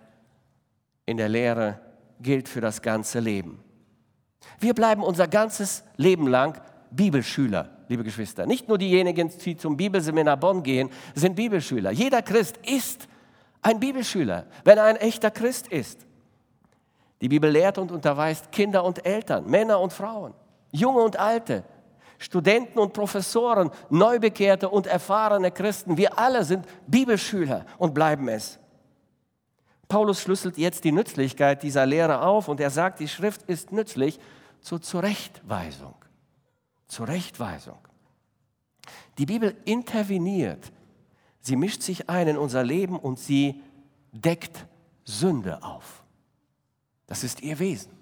[1.07, 1.81] in der Lehre
[2.21, 3.63] gilt für das ganze Leben.
[4.59, 6.61] Wir bleiben unser ganzes Leben lang
[6.91, 8.47] Bibelschüler, liebe Geschwister.
[8.47, 11.91] Nicht nur diejenigen, die zum Bibelseminar Bonn gehen, sind Bibelschüler.
[11.91, 13.09] Jeder Christ ist
[13.63, 16.07] ein Bibelschüler, wenn er ein echter Christ ist.
[17.21, 20.35] Die Bibel lehrt und unterweist Kinder und Eltern, Männer und Frauen,
[20.73, 21.65] Junge und Alte,
[22.19, 25.97] Studenten und Professoren, Neubekehrte und erfahrene Christen.
[25.97, 28.59] Wir alle sind Bibelschüler und bleiben es.
[29.93, 34.19] Paulus schlüsselt jetzt die Nützlichkeit dieser Lehre auf und er sagt, die Schrift ist nützlich
[34.63, 35.95] zur Zurechtweisung.
[36.87, 37.77] Zurechtweisung.
[39.19, 40.73] Die Bibel interveniert,
[41.41, 43.61] sie mischt sich ein in unser Leben und sie
[44.13, 44.67] deckt
[45.05, 46.03] Sünde auf.
[47.07, 47.93] Das ist ihr Wesen.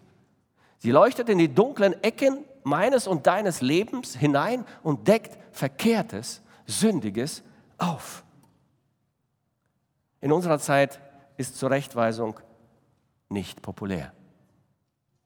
[0.78, 7.42] Sie leuchtet in die dunklen Ecken meines und deines Lebens hinein und deckt Verkehrtes, Sündiges
[7.78, 8.22] auf.
[10.20, 11.00] In unserer Zeit
[11.40, 12.38] ist Zurechtweisung
[13.30, 14.12] nicht populär.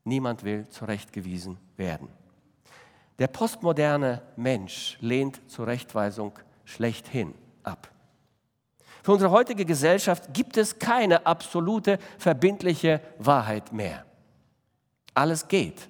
[0.04, 2.08] Niemand will zurechtgewiesen werden.
[3.18, 6.32] Der postmoderne Mensch lehnt Zurechtweisung
[6.64, 7.90] schlechthin ab.
[9.02, 14.04] Für unsere heutige Gesellschaft gibt es keine absolute, verbindliche Wahrheit mehr.
[15.14, 15.88] Alles geht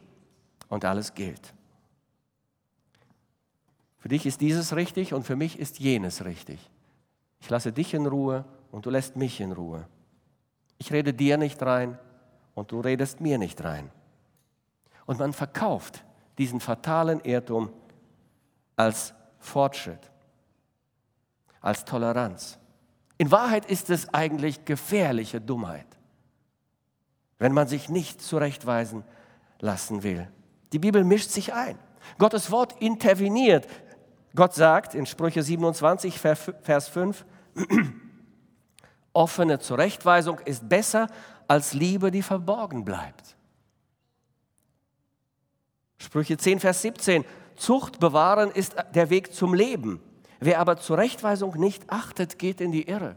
[0.68, 1.52] und alles gilt.
[3.98, 6.70] Für dich ist dieses richtig und für mich ist jenes richtig.
[7.40, 9.86] Ich lasse dich in Ruhe und du lässt mich in Ruhe.
[10.84, 11.98] Ich rede dir nicht rein
[12.54, 13.90] und du redest mir nicht rein.
[15.06, 16.04] Und man verkauft
[16.36, 17.70] diesen fatalen Irrtum
[18.76, 20.10] als Fortschritt,
[21.62, 22.58] als Toleranz.
[23.16, 25.86] In Wahrheit ist es eigentlich gefährliche Dummheit,
[27.38, 29.04] wenn man sich nicht zurechtweisen
[29.60, 30.28] lassen will.
[30.74, 31.78] Die Bibel mischt sich ein.
[32.18, 33.66] Gottes Wort interveniert.
[34.34, 37.24] Gott sagt in Sprüche 27, Vers 5,
[39.14, 41.06] Offene Zurechtweisung ist besser
[41.48, 43.36] als Liebe, die verborgen bleibt.
[45.98, 47.24] Sprüche 10, Vers 17.
[47.56, 50.00] Zucht bewahren ist der Weg zum Leben.
[50.40, 53.16] Wer aber Zurechtweisung nicht achtet, geht in die Irre.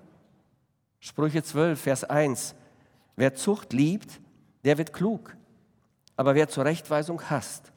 [0.99, 2.55] Sprüche 12, Vers 1.
[3.15, 4.21] Wer Zucht liebt,
[4.63, 5.36] der wird klug.
[6.15, 7.71] Aber wer Zurechtweisung hasst,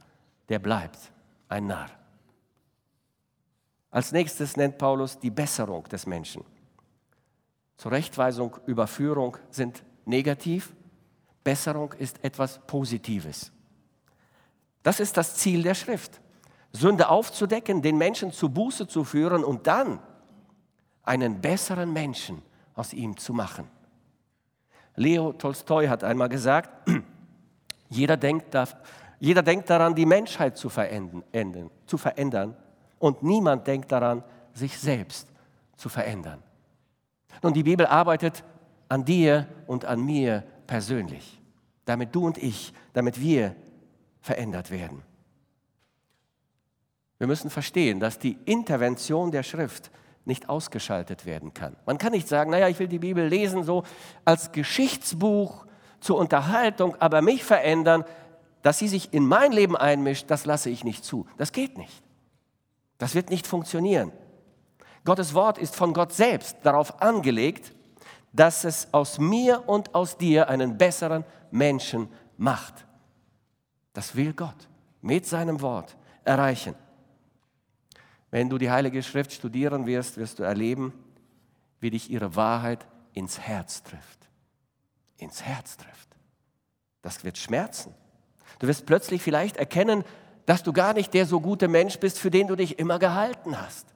[0.49, 0.99] der bleibt
[1.49, 1.91] ein Narr.
[3.91, 6.45] Als nächstes nennt Paulus die Besserung des Menschen.
[7.81, 10.75] Zurechtweisung, Überführung sind negativ.
[11.43, 13.51] Besserung ist etwas Positives.
[14.83, 16.21] Das ist das Ziel der Schrift.
[16.75, 19.99] Sünde aufzudecken, den Menschen zu Buße zu führen und dann
[21.05, 22.43] einen besseren Menschen
[22.75, 23.67] aus ihm zu machen.
[24.97, 26.87] Leo Tolstoi hat einmal gesagt,
[27.89, 28.55] jeder denkt,
[29.21, 32.55] jeder denkt daran, die Menschheit zu verändern, zu verändern
[32.99, 35.29] und niemand denkt daran, sich selbst
[35.79, 36.43] zu verändern.
[37.43, 38.45] Nun, die Bibel arbeitet
[38.89, 41.41] an dir und an mir persönlich,
[41.85, 43.55] damit du und ich, damit wir
[44.21, 45.03] verändert werden.
[47.19, 49.91] Wir müssen verstehen, dass die Intervention der Schrift
[50.25, 51.77] nicht ausgeschaltet werden kann.
[51.87, 53.85] Man kann nicht sagen, naja, ich will die Bibel lesen so
[54.25, 55.67] als Geschichtsbuch
[56.01, 58.05] zur Unterhaltung, aber mich verändern,
[58.63, 61.27] dass sie sich in mein Leben einmischt, das lasse ich nicht zu.
[61.37, 62.03] Das geht nicht.
[62.99, 64.13] Das wird nicht funktionieren.
[65.05, 67.75] Gottes Wort ist von Gott selbst darauf angelegt,
[68.33, 72.87] dass es aus mir und aus dir einen besseren Menschen macht.
[73.93, 74.69] Das will Gott
[75.01, 76.75] mit seinem Wort erreichen.
[78.31, 80.93] Wenn du die Heilige Schrift studieren wirst, wirst du erleben,
[81.81, 84.29] wie dich ihre Wahrheit ins Herz trifft.
[85.17, 86.09] Ins Herz trifft.
[87.03, 87.95] Das wird schmerzen.
[88.59, 90.05] Du wirst plötzlich vielleicht erkennen,
[90.47, 93.61] dass du gar nicht der so gute Mensch bist, für den du dich immer gehalten
[93.61, 93.87] hast.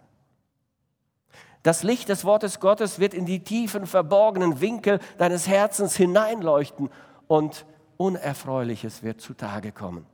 [1.65, 6.91] Das Licht des Wortes Gottes wird in die tiefen, verborgenen Winkel deines Herzens hineinleuchten
[7.27, 7.65] und
[7.97, 10.05] Unerfreuliches wird zutage kommen.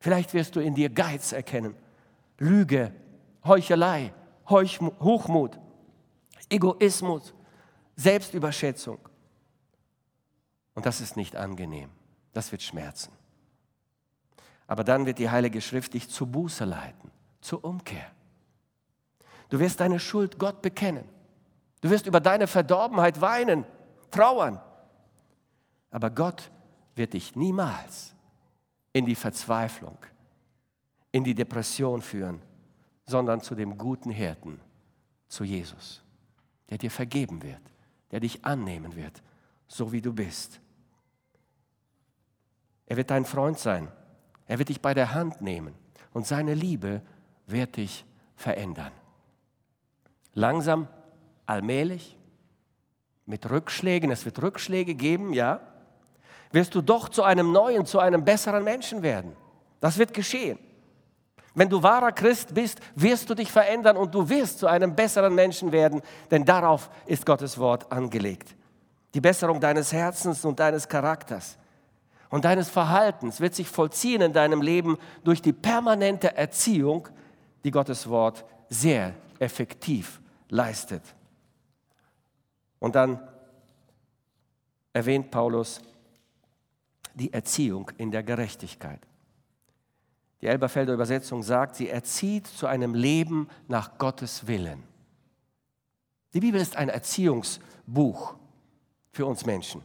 [0.00, 1.76] Vielleicht wirst du in dir Geiz erkennen,
[2.38, 2.92] Lüge,
[3.44, 4.12] Heuchelei,
[4.50, 5.56] Hochmut,
[6.50, 7.32] Egoismus,
[7.94, 8.98] Selbstüberschätzung.
[10.74, 11.90] Und das ist nicht angenehm.
[12.32, 13.12] Das wird schmerzen.
[14.66, 18.15] Aber dann wird die Heilige Schrift dich zur Buße leiten, zur Umkehr.
[19.48, 21.04] Du wirst deine Schuld Gott bekennen.
[21.80, 23.64] Du wirst über deine Verdorbenheit weinen,
[24.10, 24.60] trauern.
[25.90, 26.50] Aber Gott
[26.94, 28.14] wird dich niemals
[28.92, 29.98] in die Verzweiflung,
[31.12, 32.42] in die Depression führen,
[33.04, 34.60] sondern zu dem guten Hirten,
[35.28, 36.02] zu Jesus,
[36.70, 37.60] der dir vergeben wird,
[38.10, 39.22] der dich annehmen wird,
[39.68, 40.60] so wie du bist.
[42.86, 43.88] Er wird dein Freund sein.
[44.46, 45.74] Er wird dich bei der Hand nehmen
[46.12, 47.02] und seine Liebe
[47.46, 48.04] wird dich
[48.36, 48.92] verändern.
[50.36, 50.86] Langsam,
[51.46, 52.14] allmählich,
[53.24, 55.60] mit Rückschlägen, es wird Rückschläge geben, ja,
[56.52, 59.32] wirst du doch zu einem neuen, zu einem besseren Menschen werden.
[59.80, 60.58] Das wird geschehen.
[61.54, 65.34] Wenn du wahrer Christ bist, wirst du dich verändern und du wirst zu einem besseren
[65.34, 68.54] Menschen werden, denn darauf ist Gottes Wort angelegt.
[69.14, 71.56] Die Besserung deines Herzens und deines Charakters
[72.28, 77.08] und deines Verhaltens wird sich vollziehen in deinem Leben durch die permanente Erziehung,
[77.64, 81.02] die Gottes Wort sehr effektiv leistet.
[82.78, 83.20] Und dann
[84.92, 85.80] erwähnt Paulus
[87.14, 89.00] die Erziehung in der Gerechtigkeit.
[90.40, 94.82] Die Elberfelder Übersetzung sagt, sie erzieht zu einem Leben nach Gottes Willen.
[96.34, 98.34] Die Bibel ist ein Erziehungsbuch
[99.12, 99.82] für uns Menschen.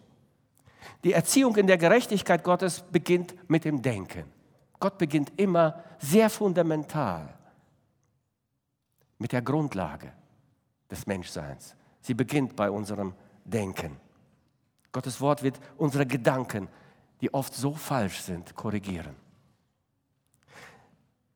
[1.03, 4.25] Die Erziehung in der Gerechtigkeit Gottes beginnt mit dem Denken.
[4.79, 7.37] Gott beginnt immer sehr fundamental
[9.17, 10.11] mit der Grundlage
[10.91, 11.75] des Menschseins.
[12.01, 13.13] Sie beginnt bei unserem
[13.45, 13.97] Denken.
[14.91, 16.67] Gottes Wort wird unsere Gedanken,
[17.21, 19.15] die oft so falsch sind, korrigieren.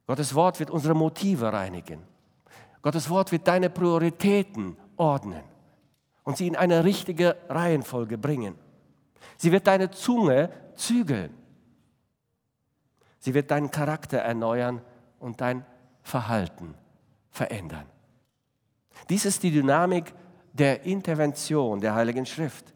[0.06, 2.04] Gottes Wort wird unsere Motive reinigen.
[2.82, 5.44] Gottes Wort wird deine Prioritäten ordnen
[6.24, 8.56] und sie in eine richtige Reihenfolge bringen.
[9.38, 11.34] Sie wird deine Zunge zügeln.
[13.20, 14.82] Sie wird deinen Charakter erneuern
[15.20, 15.66] und dein
[16.04, 16.76] Verhalten
[17.32, 17.88] verändern.
[19.10, 20.14] Dies ist die Dynamik
[20.54, 22.74] der Intervention der Heiligen Schrift.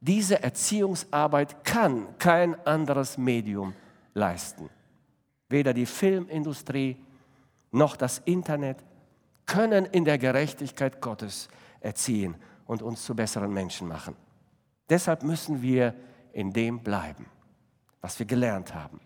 [0.00, 3.74] Diese Erziehungsarbeit kann kein anderes Medium
[4.14, 4.70] leisten.
[5.48, 6.96] Weder die Filmindustrie
[7.70, 8.78] noch das Internet
[9.46, 11.48] können in der Gerechtigkeit Gottes
[11.80, 12.34] erziehen
[12.66, 14.16] und uns zu besseren Menschen machen.
[14.88, 15.94] Deshalb müssen wir
[16.32, 17.26] in dem bleiben,
[18.00, 19.00] was wir gelernt haben.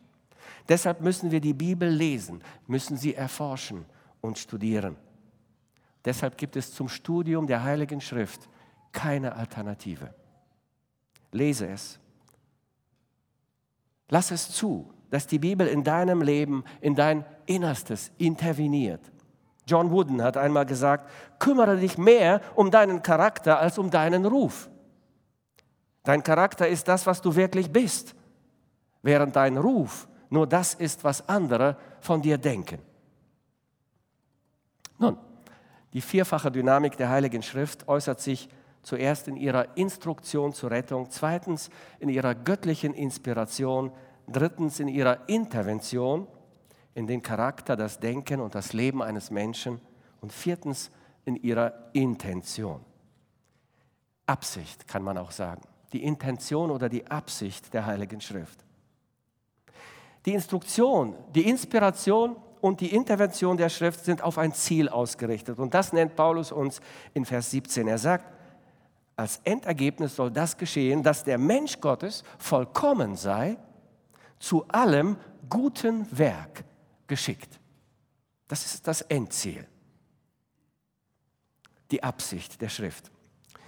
[0.69, 3.85] Deshalb müssen wir die Bibel lesen, müssen sie erforschen
[4.21, 4.97] und studieren.
[6.05, 8.49] Deshalb gibt es zum Studium der Heiligen Schrift
[8.93, 10.15] keine Alternative.
[11.33, 11.99] Lese es.
[14.09, 19.01] Lass es zu, dass die Bibel in deinem Leben, in dein Innerstes interveniert.
[19.67, 24.69] John Wooden hat einmal gesagt, kümmere dich mehr um deinen Charakter als um deinen Ruf.
[26.03, 28.15] Dein Charakter ist das, was du wirklich bist,
[29.03, 32.79] während dein Ruf nur das ist, was andere von dir denken.
[34.99, 35.19] Nun,
[35.95, 38.49] die vierfache Dynamik der Heiligen Schrift äußert sich
[38.83, 41.71] zuerst in ihrer Instruktion zur Rettung, zweitens
[42.01, 43.93] in ihrer göttlichen Inspiration,
[44.29, 46.27] drittens in ihrer Intervention
[46.95, 49.81] in den Charakter, das Denken und das Leben eines Menschen
[50.21, 50.91] und viertens
[51.25, 52.81] in ihrer Intention.
[54.27, 55.63] Absicht kann man auch sagen.
[55.93, 58.65] Die Intention oder die Absicht der Heiligen Schrift.
[60.27, 65.59] Die Instruktion, die Inspiration und die Intervention der Schrift sind auf ein Ziel ausgerichtet.
[65.59, 66.81] Und das nennt Paulus uns
[67.13, 67.87] in Vers 17.
[67.87, 68.25] Er sagt,
[69.17, 73.59] als Endergebnis soll das geschehen, dass der Mensch Gottes vollkommen sei,
[74.39, 75.19] zu allem
[75.51, 76.65] guten Werk
[77.07, 77.61] geschickt.
[78.49, 79.67] Das ist das Endziel,
[81.91, 83.11] die Absicht der Schrift.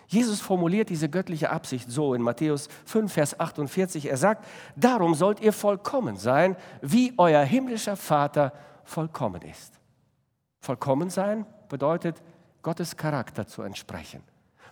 [0.07, 4.07] Jesus formuliert diese göttliche Absicht so in Matthäus 5, Vers 48.
[4.07, 8.55] Er sagt, darum sollt ihr vollkommen sein, wie euer himmlischer Vater
[8.87, 9.79] vollkommen ist.
[10.61, 12.23] Vollkommen sein bedeutet,
[12.63, 14.23] Gottes Charakter zu entsprechen.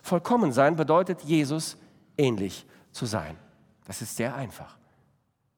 [0.01, 1.77] Vollkommen sein bedeutet, Jesus
[2.17, 3.37] ähnlich zu sein.
[3.85, 4.77] Das ist sehr einfach.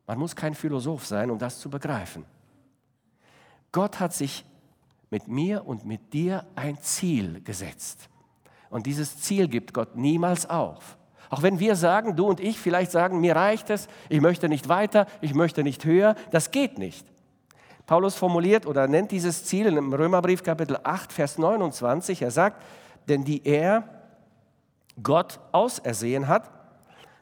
[0.06, 2.26] Man muss kein Philosoph sein, um das zu begreifen.
[3.72, 4.46] Gott hat sich
[5.10, 8.10] mit mir und mit dir ein Ziel gesetzt.
[8.70, 10.98] Und dieses Ziel gibt Gott niemals auf.
[11.30, 14.70] Auch wenn wir sagen, du und ich vielleicht sagen, mir reicht es, ich möchte nicht
[14.70, 17.06] weiter, ich möchte nicht höher, das geht nicht.
[17.88, 22.22] Paulus formuliert oder nennt dieses Ziel im Römerbrief Kapitel 8, Vers 29.
[22.22, 22.62] Er sagt,
[23.08, 23.84] denn die er,
[25.02, 26.52] Gott, ausersehen hat,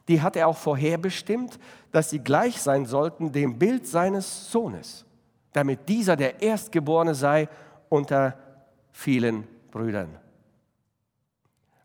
[0.08, 1.60] die hat er auch vorherbestimmt,
[1.92, 5.04] dass sie gleich sein sollten dem Bild seines Sohnes,
[5.52, 7.48] damit dieser der Erstgeborene sei
[7.88, 8.36] unter
[8.90, 10.18] vielen Brüdern.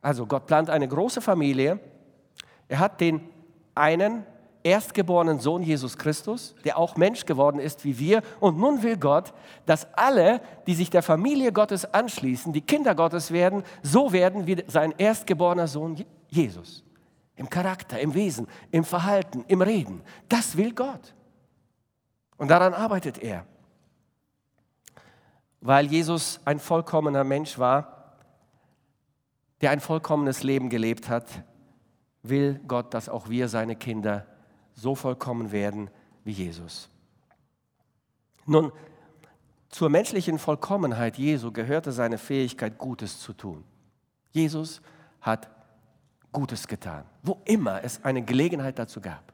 [0.02, 1.80] Also Gott plant eine große Familie.
[2.68, 3.22] Er hat den
[3.76, 4.26] einen
[4.64, 8.22] erstgeborenen Sohn Jesus Christus, der auch Mensch geworden ist wie wir.
[8.40, 9.34] Und nun will Gott,
[9.66, 14.64] dass alle, die sich der Familie Gottes anschließen, die Kinder Gottes werden, so werden wie
[14.68, 16.84] sein erstgeborener Sohn Jesus.
[17.36, 20.02] Im Charakter, im Wesen, im Verhalten, im Reden.
[20.30, 21.16] Das will Gott.
[22.38, 23.46] Und daran arbeitet er.
[25.60, 28.16] Weil Jesus ein vollkommener Mensch war,
[29.62, 31.26] der ein vollkommenes Leben gelebt hat,
[32.24, 34.26] will Gott, dass auch wir, seine Kinder,
[34.82, 35.92] so vollkommen werden
[36.24, 36.90] wie Jesus.
[38.48, 38.72] Nun,
[39.70, 43.64] zur menschlichen Vollkommenheit Jesu gehörte seine Fähigkeit, Gutes zu tun.
[44.32, 44.82] Jesus
[45.22, 45.50] hat
[46.32, 49.32] Gutes getan, wo immer es eine Gelegenheit dazu gab.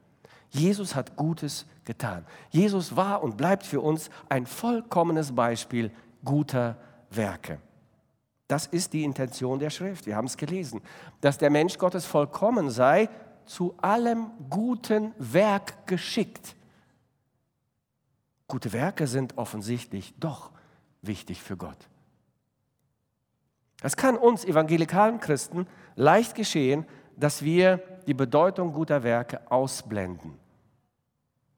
[0.50, 2.26] Jesus hat Gutes getan.
[2.50, 5.92] Jesus war und bleibt für uns ein vollkommenes Beispiel
[6.26, 6.78] guter
[7.10, 7.60] Werke.
[8.50, 10.06] Das ist die Intention der Schrift.
[10.06, 10.82] Wir haben es gelesen.
[11.22, 13.10] Dass der Mensch Gottes vollkommen sei,
[13.48, 16.56] zu allem guten Werk geschickt.
[18.48, 20.52] Gute Werke sind offensichtlich doch
[21.02, 21.78] wichtig für Gott.
[23.82, 26.86] Es kann uns evangelikalen Christen leicht geschehen,
[27.16, 27.78] dass wir
[28.08, 30.34] die Bedeutung guter Werke ausblenden,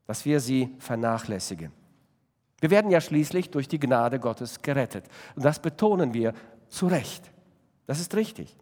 [0.05, 1.71] dass wir sie vernachlässigen.
[2.59, 5.05] Wir werden ja schließlich durch die Gnade Gottes gerettet.
[5.35, 6.33] Und das betonen wir
[6.67, 7.31] zu Recht.
[7.87, 8.55] Das ist richtig.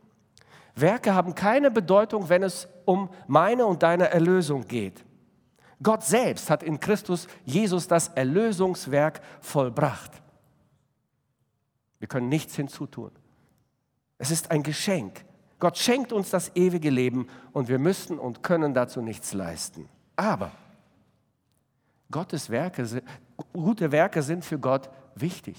[0.79, 5.03] Werke haben keine Bedeutung, wenn es um meine und deine Erlösung geht.
[5.81, 10.11] Gott selbst hat in Christus Jesus das Erlösungswerk vollbracht.
[11.99, 13.11] Wir können nichts hinzutun.
[14.17, 15.25] Es ist ein Geschenk.
[15.59, 19.89] Gott schenkt uns das ewige Leben und wir müssen und können dazu nichts leisten.
[20.15, 20.51] Aber
[22.11, 23.03] Gottes Werke,
[23.53, 25.57] gute Werke sind für Gott wichtig.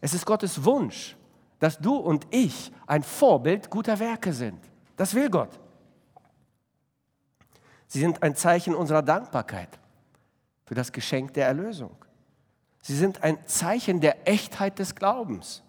[0.00, 1.16] Es ist Gottes Wunsch,
[1.58, 4.58] dass du und ich ein Vorbild guter Werke sind.
[4.96, 5.58] Das will Gott.
[7.86, 9.78] Sie sind ein Zeichen unserer Dankbarkeit
[10.64, 11.96] für das Geschenk der Erlösung.
[12.80, 15.62] Sie sind ein Zeichen der Echtheit des Glaubens.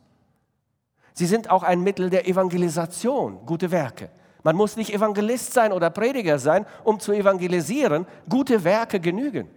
[1.14, 4.10] Sie sind auch ein Mittel der Evangelisation, gute Werke.
[4.44, 8.06] Man muss nicht Evangelist sein oder Prediger sein, um zu evangelisieren.
[8.30, 9.50] Gute Werke genügen.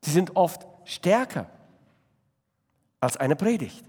[0.00, 1.46] Sie sind oft stärker
[2.98, 3.84] als eine Predigt.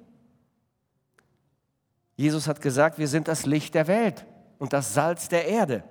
[2.15, 4.25] Jesus hat gesagt, wir sind das Licht der Welt
[4.59, 5.83] und das Salz der Erde.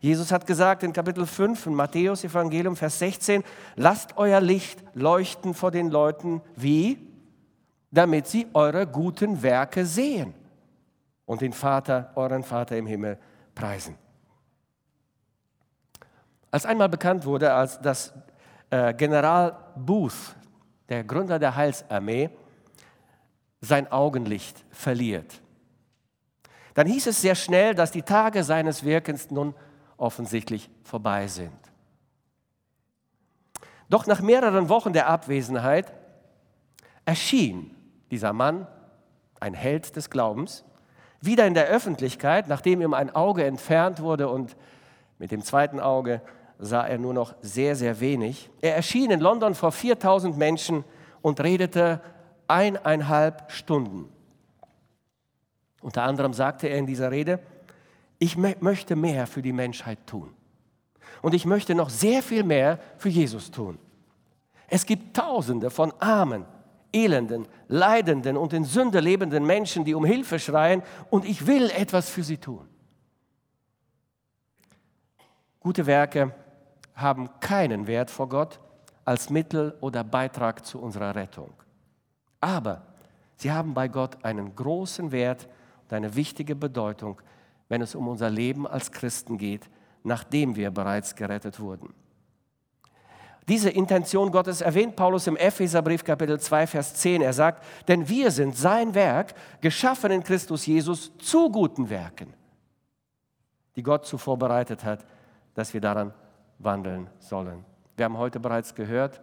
[0.00, 3.42] Jesus hat gesagt in Kapitel 5 in Matthäus Evangelium Vers 16,
[3.74, 6.98] lasst euer Licht leuchten vor den Leuten wie?
[7.90, 10.34] Damit sie eure guten Werke sehen
[11.26, 13.18] und den Vater, euren Vater im Himmel
[13.54, 13.96] preisen.
[16.50, 18.12] Als einmal bekannt wurde, als das
[18.70, 20.36] äh, General Booth,
[20.88, 22.30] der Gründer der Heilsarmee,
[23.60, 25.40] sein Augenlicht verliert,
[26.74, 29.54] dann hieß es sehr schnell, dass die Tage seines Wirkens nun
[29.96, 31.58] offensichtlich vorbei sind.
[33.88, 35.92] Doch nach mehreren Wochen der Abwesenheit
[37.04, 37.74] erschien
[38.10, 38.66] dieser Mann,
[39.40, 40.64] ein Held des Glaubens,
[41.20, 44.56] wieder in der Öffentlichkeit, nachdem ihm ein Auge entfernt wurde und
[45.18, 46.22] mit dem zweiten Auge
[46.58, 48.50] sah er nur noch sehr, sehr wenig.
[48.60, 50.84] Er erschien in London vor 4000 Menschen
[51.22, 52.00] und redete
[52.48, 54.08] eineinhalb Stunden.
[55.80, 57.38] Unter anderem sagte er in dieser Rede,
[58.18, 60.34] ich möchte mehr für die Menschheit tun.
[61.22, 63.78] Und ich möchte noch sehr viel mehr für Jesus tun.
[64.68, 66.44] Es gibt Tausende von armen,
[66.92, 72.08] elenden, leidenden und in Sünde lebenden Menschen, die um Hilfe schreien und ich will etwas
[72.08, 72.68] für sie tun.
[75.60, 76.34] Gute Werke
[76.94, 78.60] haben keinen Wert vor Gott
[79.04, 81.52] als Mittel oder Beitrag zu unserer Rettung.
[82.40, 82.82] Aber
[83.36, 85.48] sie haben bei Gott einen großen Wert
[85.84, 87.20] und eine wichtige Bedeutung,
[87.68, 89.68] wenn es um unser Leben als Christen geht,
[90.02, 91.92] nachdem wir bereits gerettet wurden.
[93.48, 97.22] Diese Intention Gottes erwähnt Paulus im Epheserbrief Kapitel 2 Vers 10.
[97.22, 99.32] Er sagt, denn wir sind sein Werk,
[99.62, 102.34] geschaffen in Christus Jesus zu guten Werken,
[103.74, 105.06] die Gott zuvor bereitet hat,
[105.54, 106.12] dass wir daran
[106.58, 107.64] wandeln sollen.
[107.96, 109.22] Wir haben heute bereits gehört,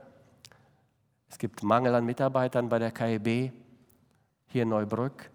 [1.35, 3.51] es gibt Mangel an Mitarbeitern bei der KEB
[4.47, 5.29] hier in Neubrück.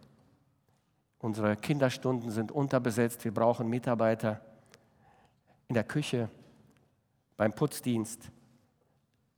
[1.19, 3.23] Unsere Kinderstunden sind unterbesetzt.
[3.23, 4.41] Wir brauchen Mitarbeiter
[5.69, 6.31] in der Küche,
[7.37, 8.31] beim Putzdienst,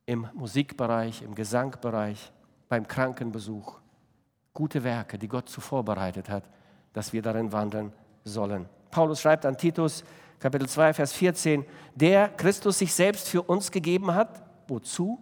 [0.07, 2.31] im Musikbereich, im Gesangbereich,
[2.69, 3.81] beim Krankenbesuch.
[4.55, 6.45] Gute Werke, die Gott zuvor bereitet hat,
[6.93, 7.93] dass wir darin wandeln
[8.23, 8.69] sollen.
[8.93, 10.05] Paulus schreibt an Titus,
[10.39, 11.65] Kapitel 2, Vers 14,
[11.97, 15.19] der Christus sich selbst für uns gegeben hat, wozu?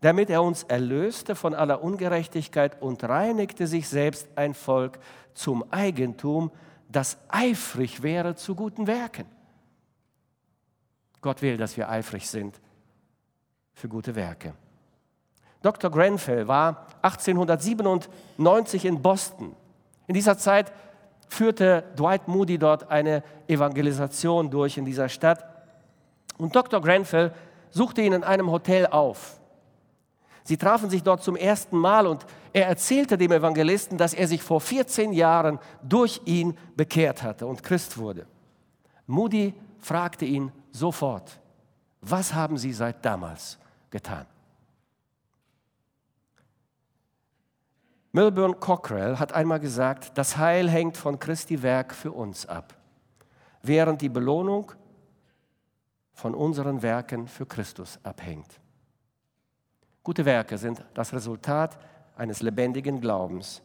[0.00, 5.00] Damit er uns erlöste von aller Ungerechtigkeit und reinigte sich selbst ein Volk
[5.34, 6.52] zum Eigentum,
[6.88, 9.26] das eifrig wäre zu guten Werken.
[11.20, 12.60] Gott will, dass wir eifrig sind
[13.74, 14.54] für gute Werke.
[15.62, 15.90] Dr.
[15.90, 19.56] Grenfell war 1897 in Boston.
[20.06, 20.72] In dieser Zeit
[21.28, 25.44] führte Dwight Moody dort eine Evangelisation durch in dieser Stadt.
[26.38, 26.80] Und Dr.
[26.80, 27.34] Grenfell
[27.70, 29.37] suchte ihn in einem Hotel auf.
[30.48, 32.24] Sie trafen sich dort zum ersten Mal und
[32.54, 37.62] er erzählte dem Evangelisten, dass er sich vor 14 Jahren durch ihn bekehrt hatte und
[37.62, 38.26] Christ wurde.
[39.06, 41.38] Moody fragte ihn sofort,
[42.00, 43.58] was haben Sie seit damals
[43.90, 44.24] getan.
[48.12, 52.74] Milburn Cockrell hat einmal gesagt, das Heil hängt von Christi Werk für uns ab,
[53.60, 54.72] während die Belohnung
[56.14, 58.58] von unseren Werken für Christus abhängt.
[60.08, 61.78] Gute Werke sind das Resultat
[62.16, 63.60] eines lebendigen Glaubens.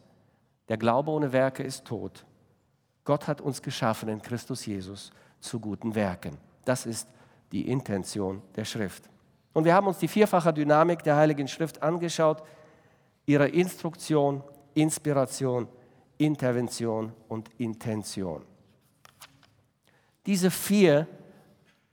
[0.68, 2.26] Der Glaube ohne Werke ist tot.
[3.06, 6.38] Gott hat uns geschaffen in Christus Jesus zu guten Werken.
[6.66, 7.08] Das ist
[7.54, 9.10] die Intention der Schrift.
[9.54, 12.44] Und wir haben uns die vierfache Dynamik der Heiligen Schrift angeschaut,
[13.26, 15.70] ihre Instruktion, Inspiration,
[16.18, 18.44] Intervention und Intention.
[20.26, 21.08] Diese vier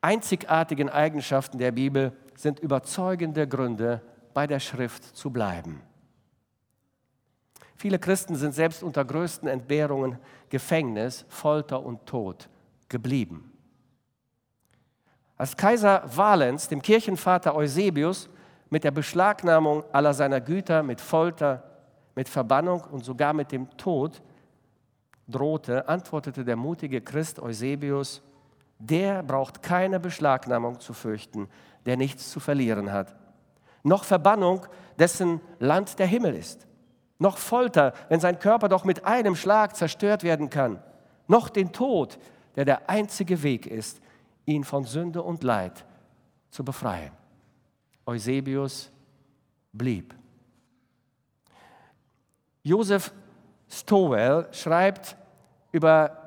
[0.01, 4.03] einzigartigen Eigenschaften der Bibel sind überzeugende Gründe,
[4.35, 5.83] bei der Schrift zu bleiben.
[7.77, 10.19] Viele Christen sind selbst unter größten Entbehrungen,
[10.51, 12.49] Gefängnis, Folter und Tod
[12.89, 13.53] geblieben.
[15.39, 18.29] Als Kaiser Valens dem Kirchenvater Eusebius
[18.69, 21.63] mit der Beschlagnahmung aller seiner Güter, mit Folter,
[22.15, 24.21] mit Verbannung und sogar mit dem Tod
[25.27, 28.23] drohte, antwortete der mutige Christ Eusebius,
[28.79, 31.49] der braucht keine Beschlagnahmung zu fürchten,
[31.87, 33.17] der nichts zu verlieren hat.
[33.83, 34.67] Noch Verbannung,
[34.99, 36.67] dessen Land der Himmel ist.
[37.19, 40.83] Noch Folter, wenn sein Körper doch mit einem Schlag zerstört werden kann.
[41.27, 42.19] Noch den Tod,
[42.57, 44.01] der der einzige Weg ist,
[44.47, 45.85] ihn von Sünde und Leid
[46.51, 47.13] zu befreien.
[48.07, 48.91] Eusebius
[49.73, 50.15] blieb.
[52.63, 53.13] Joseph
[53.69, 55.17] Stowell schreibt
[55.73, 56.20] über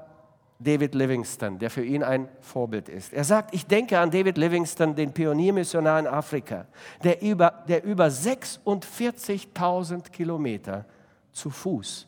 [0.63, 3.13] David Livingston, der für ihn ein Vorbild ist.
[3.13, 6.65] Er sagt, ich denke an David Livingston, den Pioniermissionar in Afrika,
[7.03, 10.85] der über, der über 46.000 Kilometer
[11.31, 12.07] zu Fuß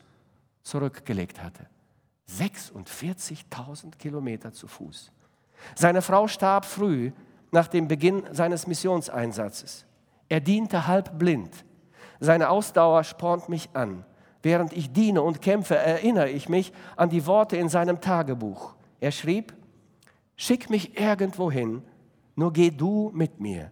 [0.64, 1.68] zurückgelegt hatte.
[2.30, 5.12] 46.000 Kilometer zu Fuß.
[5.76, 7.12] Seine Frau starb früh
[7.52, 9.86] nach dem Beginn seines Missionseinsatzes.
[10.28, 11.52] Er diente halb blind.
[12.20, 14.06] Seine Ausdauer spornt mich an.
[14.46, 18.76] Während ich diene und kämpfe, erinnere ich mich an die Worte in seinem Tagebuch.
[19.00, 19.56] Er schrieb,
[20.36, 21.82] Schick mich irgendwo hin,
[22.36, 23.72] Nur geh du mit mir.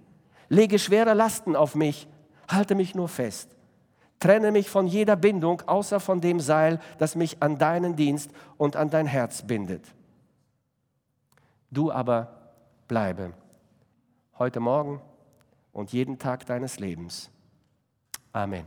[0.50, 2.08] Lege schwere Lasten auf mich,
[2.48, 3.56] halte mich nur fest.
[4.18, 8.76] Trenne mich von jeder Bindung, außer von dem Seil, das mich an deinen Dienst und
[8.76, 9.86] an dein Herz bindet.
[11.70, 12.52] Du aber
[12.88, 13.34] bleibe,
[14.40, 15.02] heute Morgen
[15.72, 17.30] und jeden Tag deines Lebens.
[18.32, 18.66] Amen.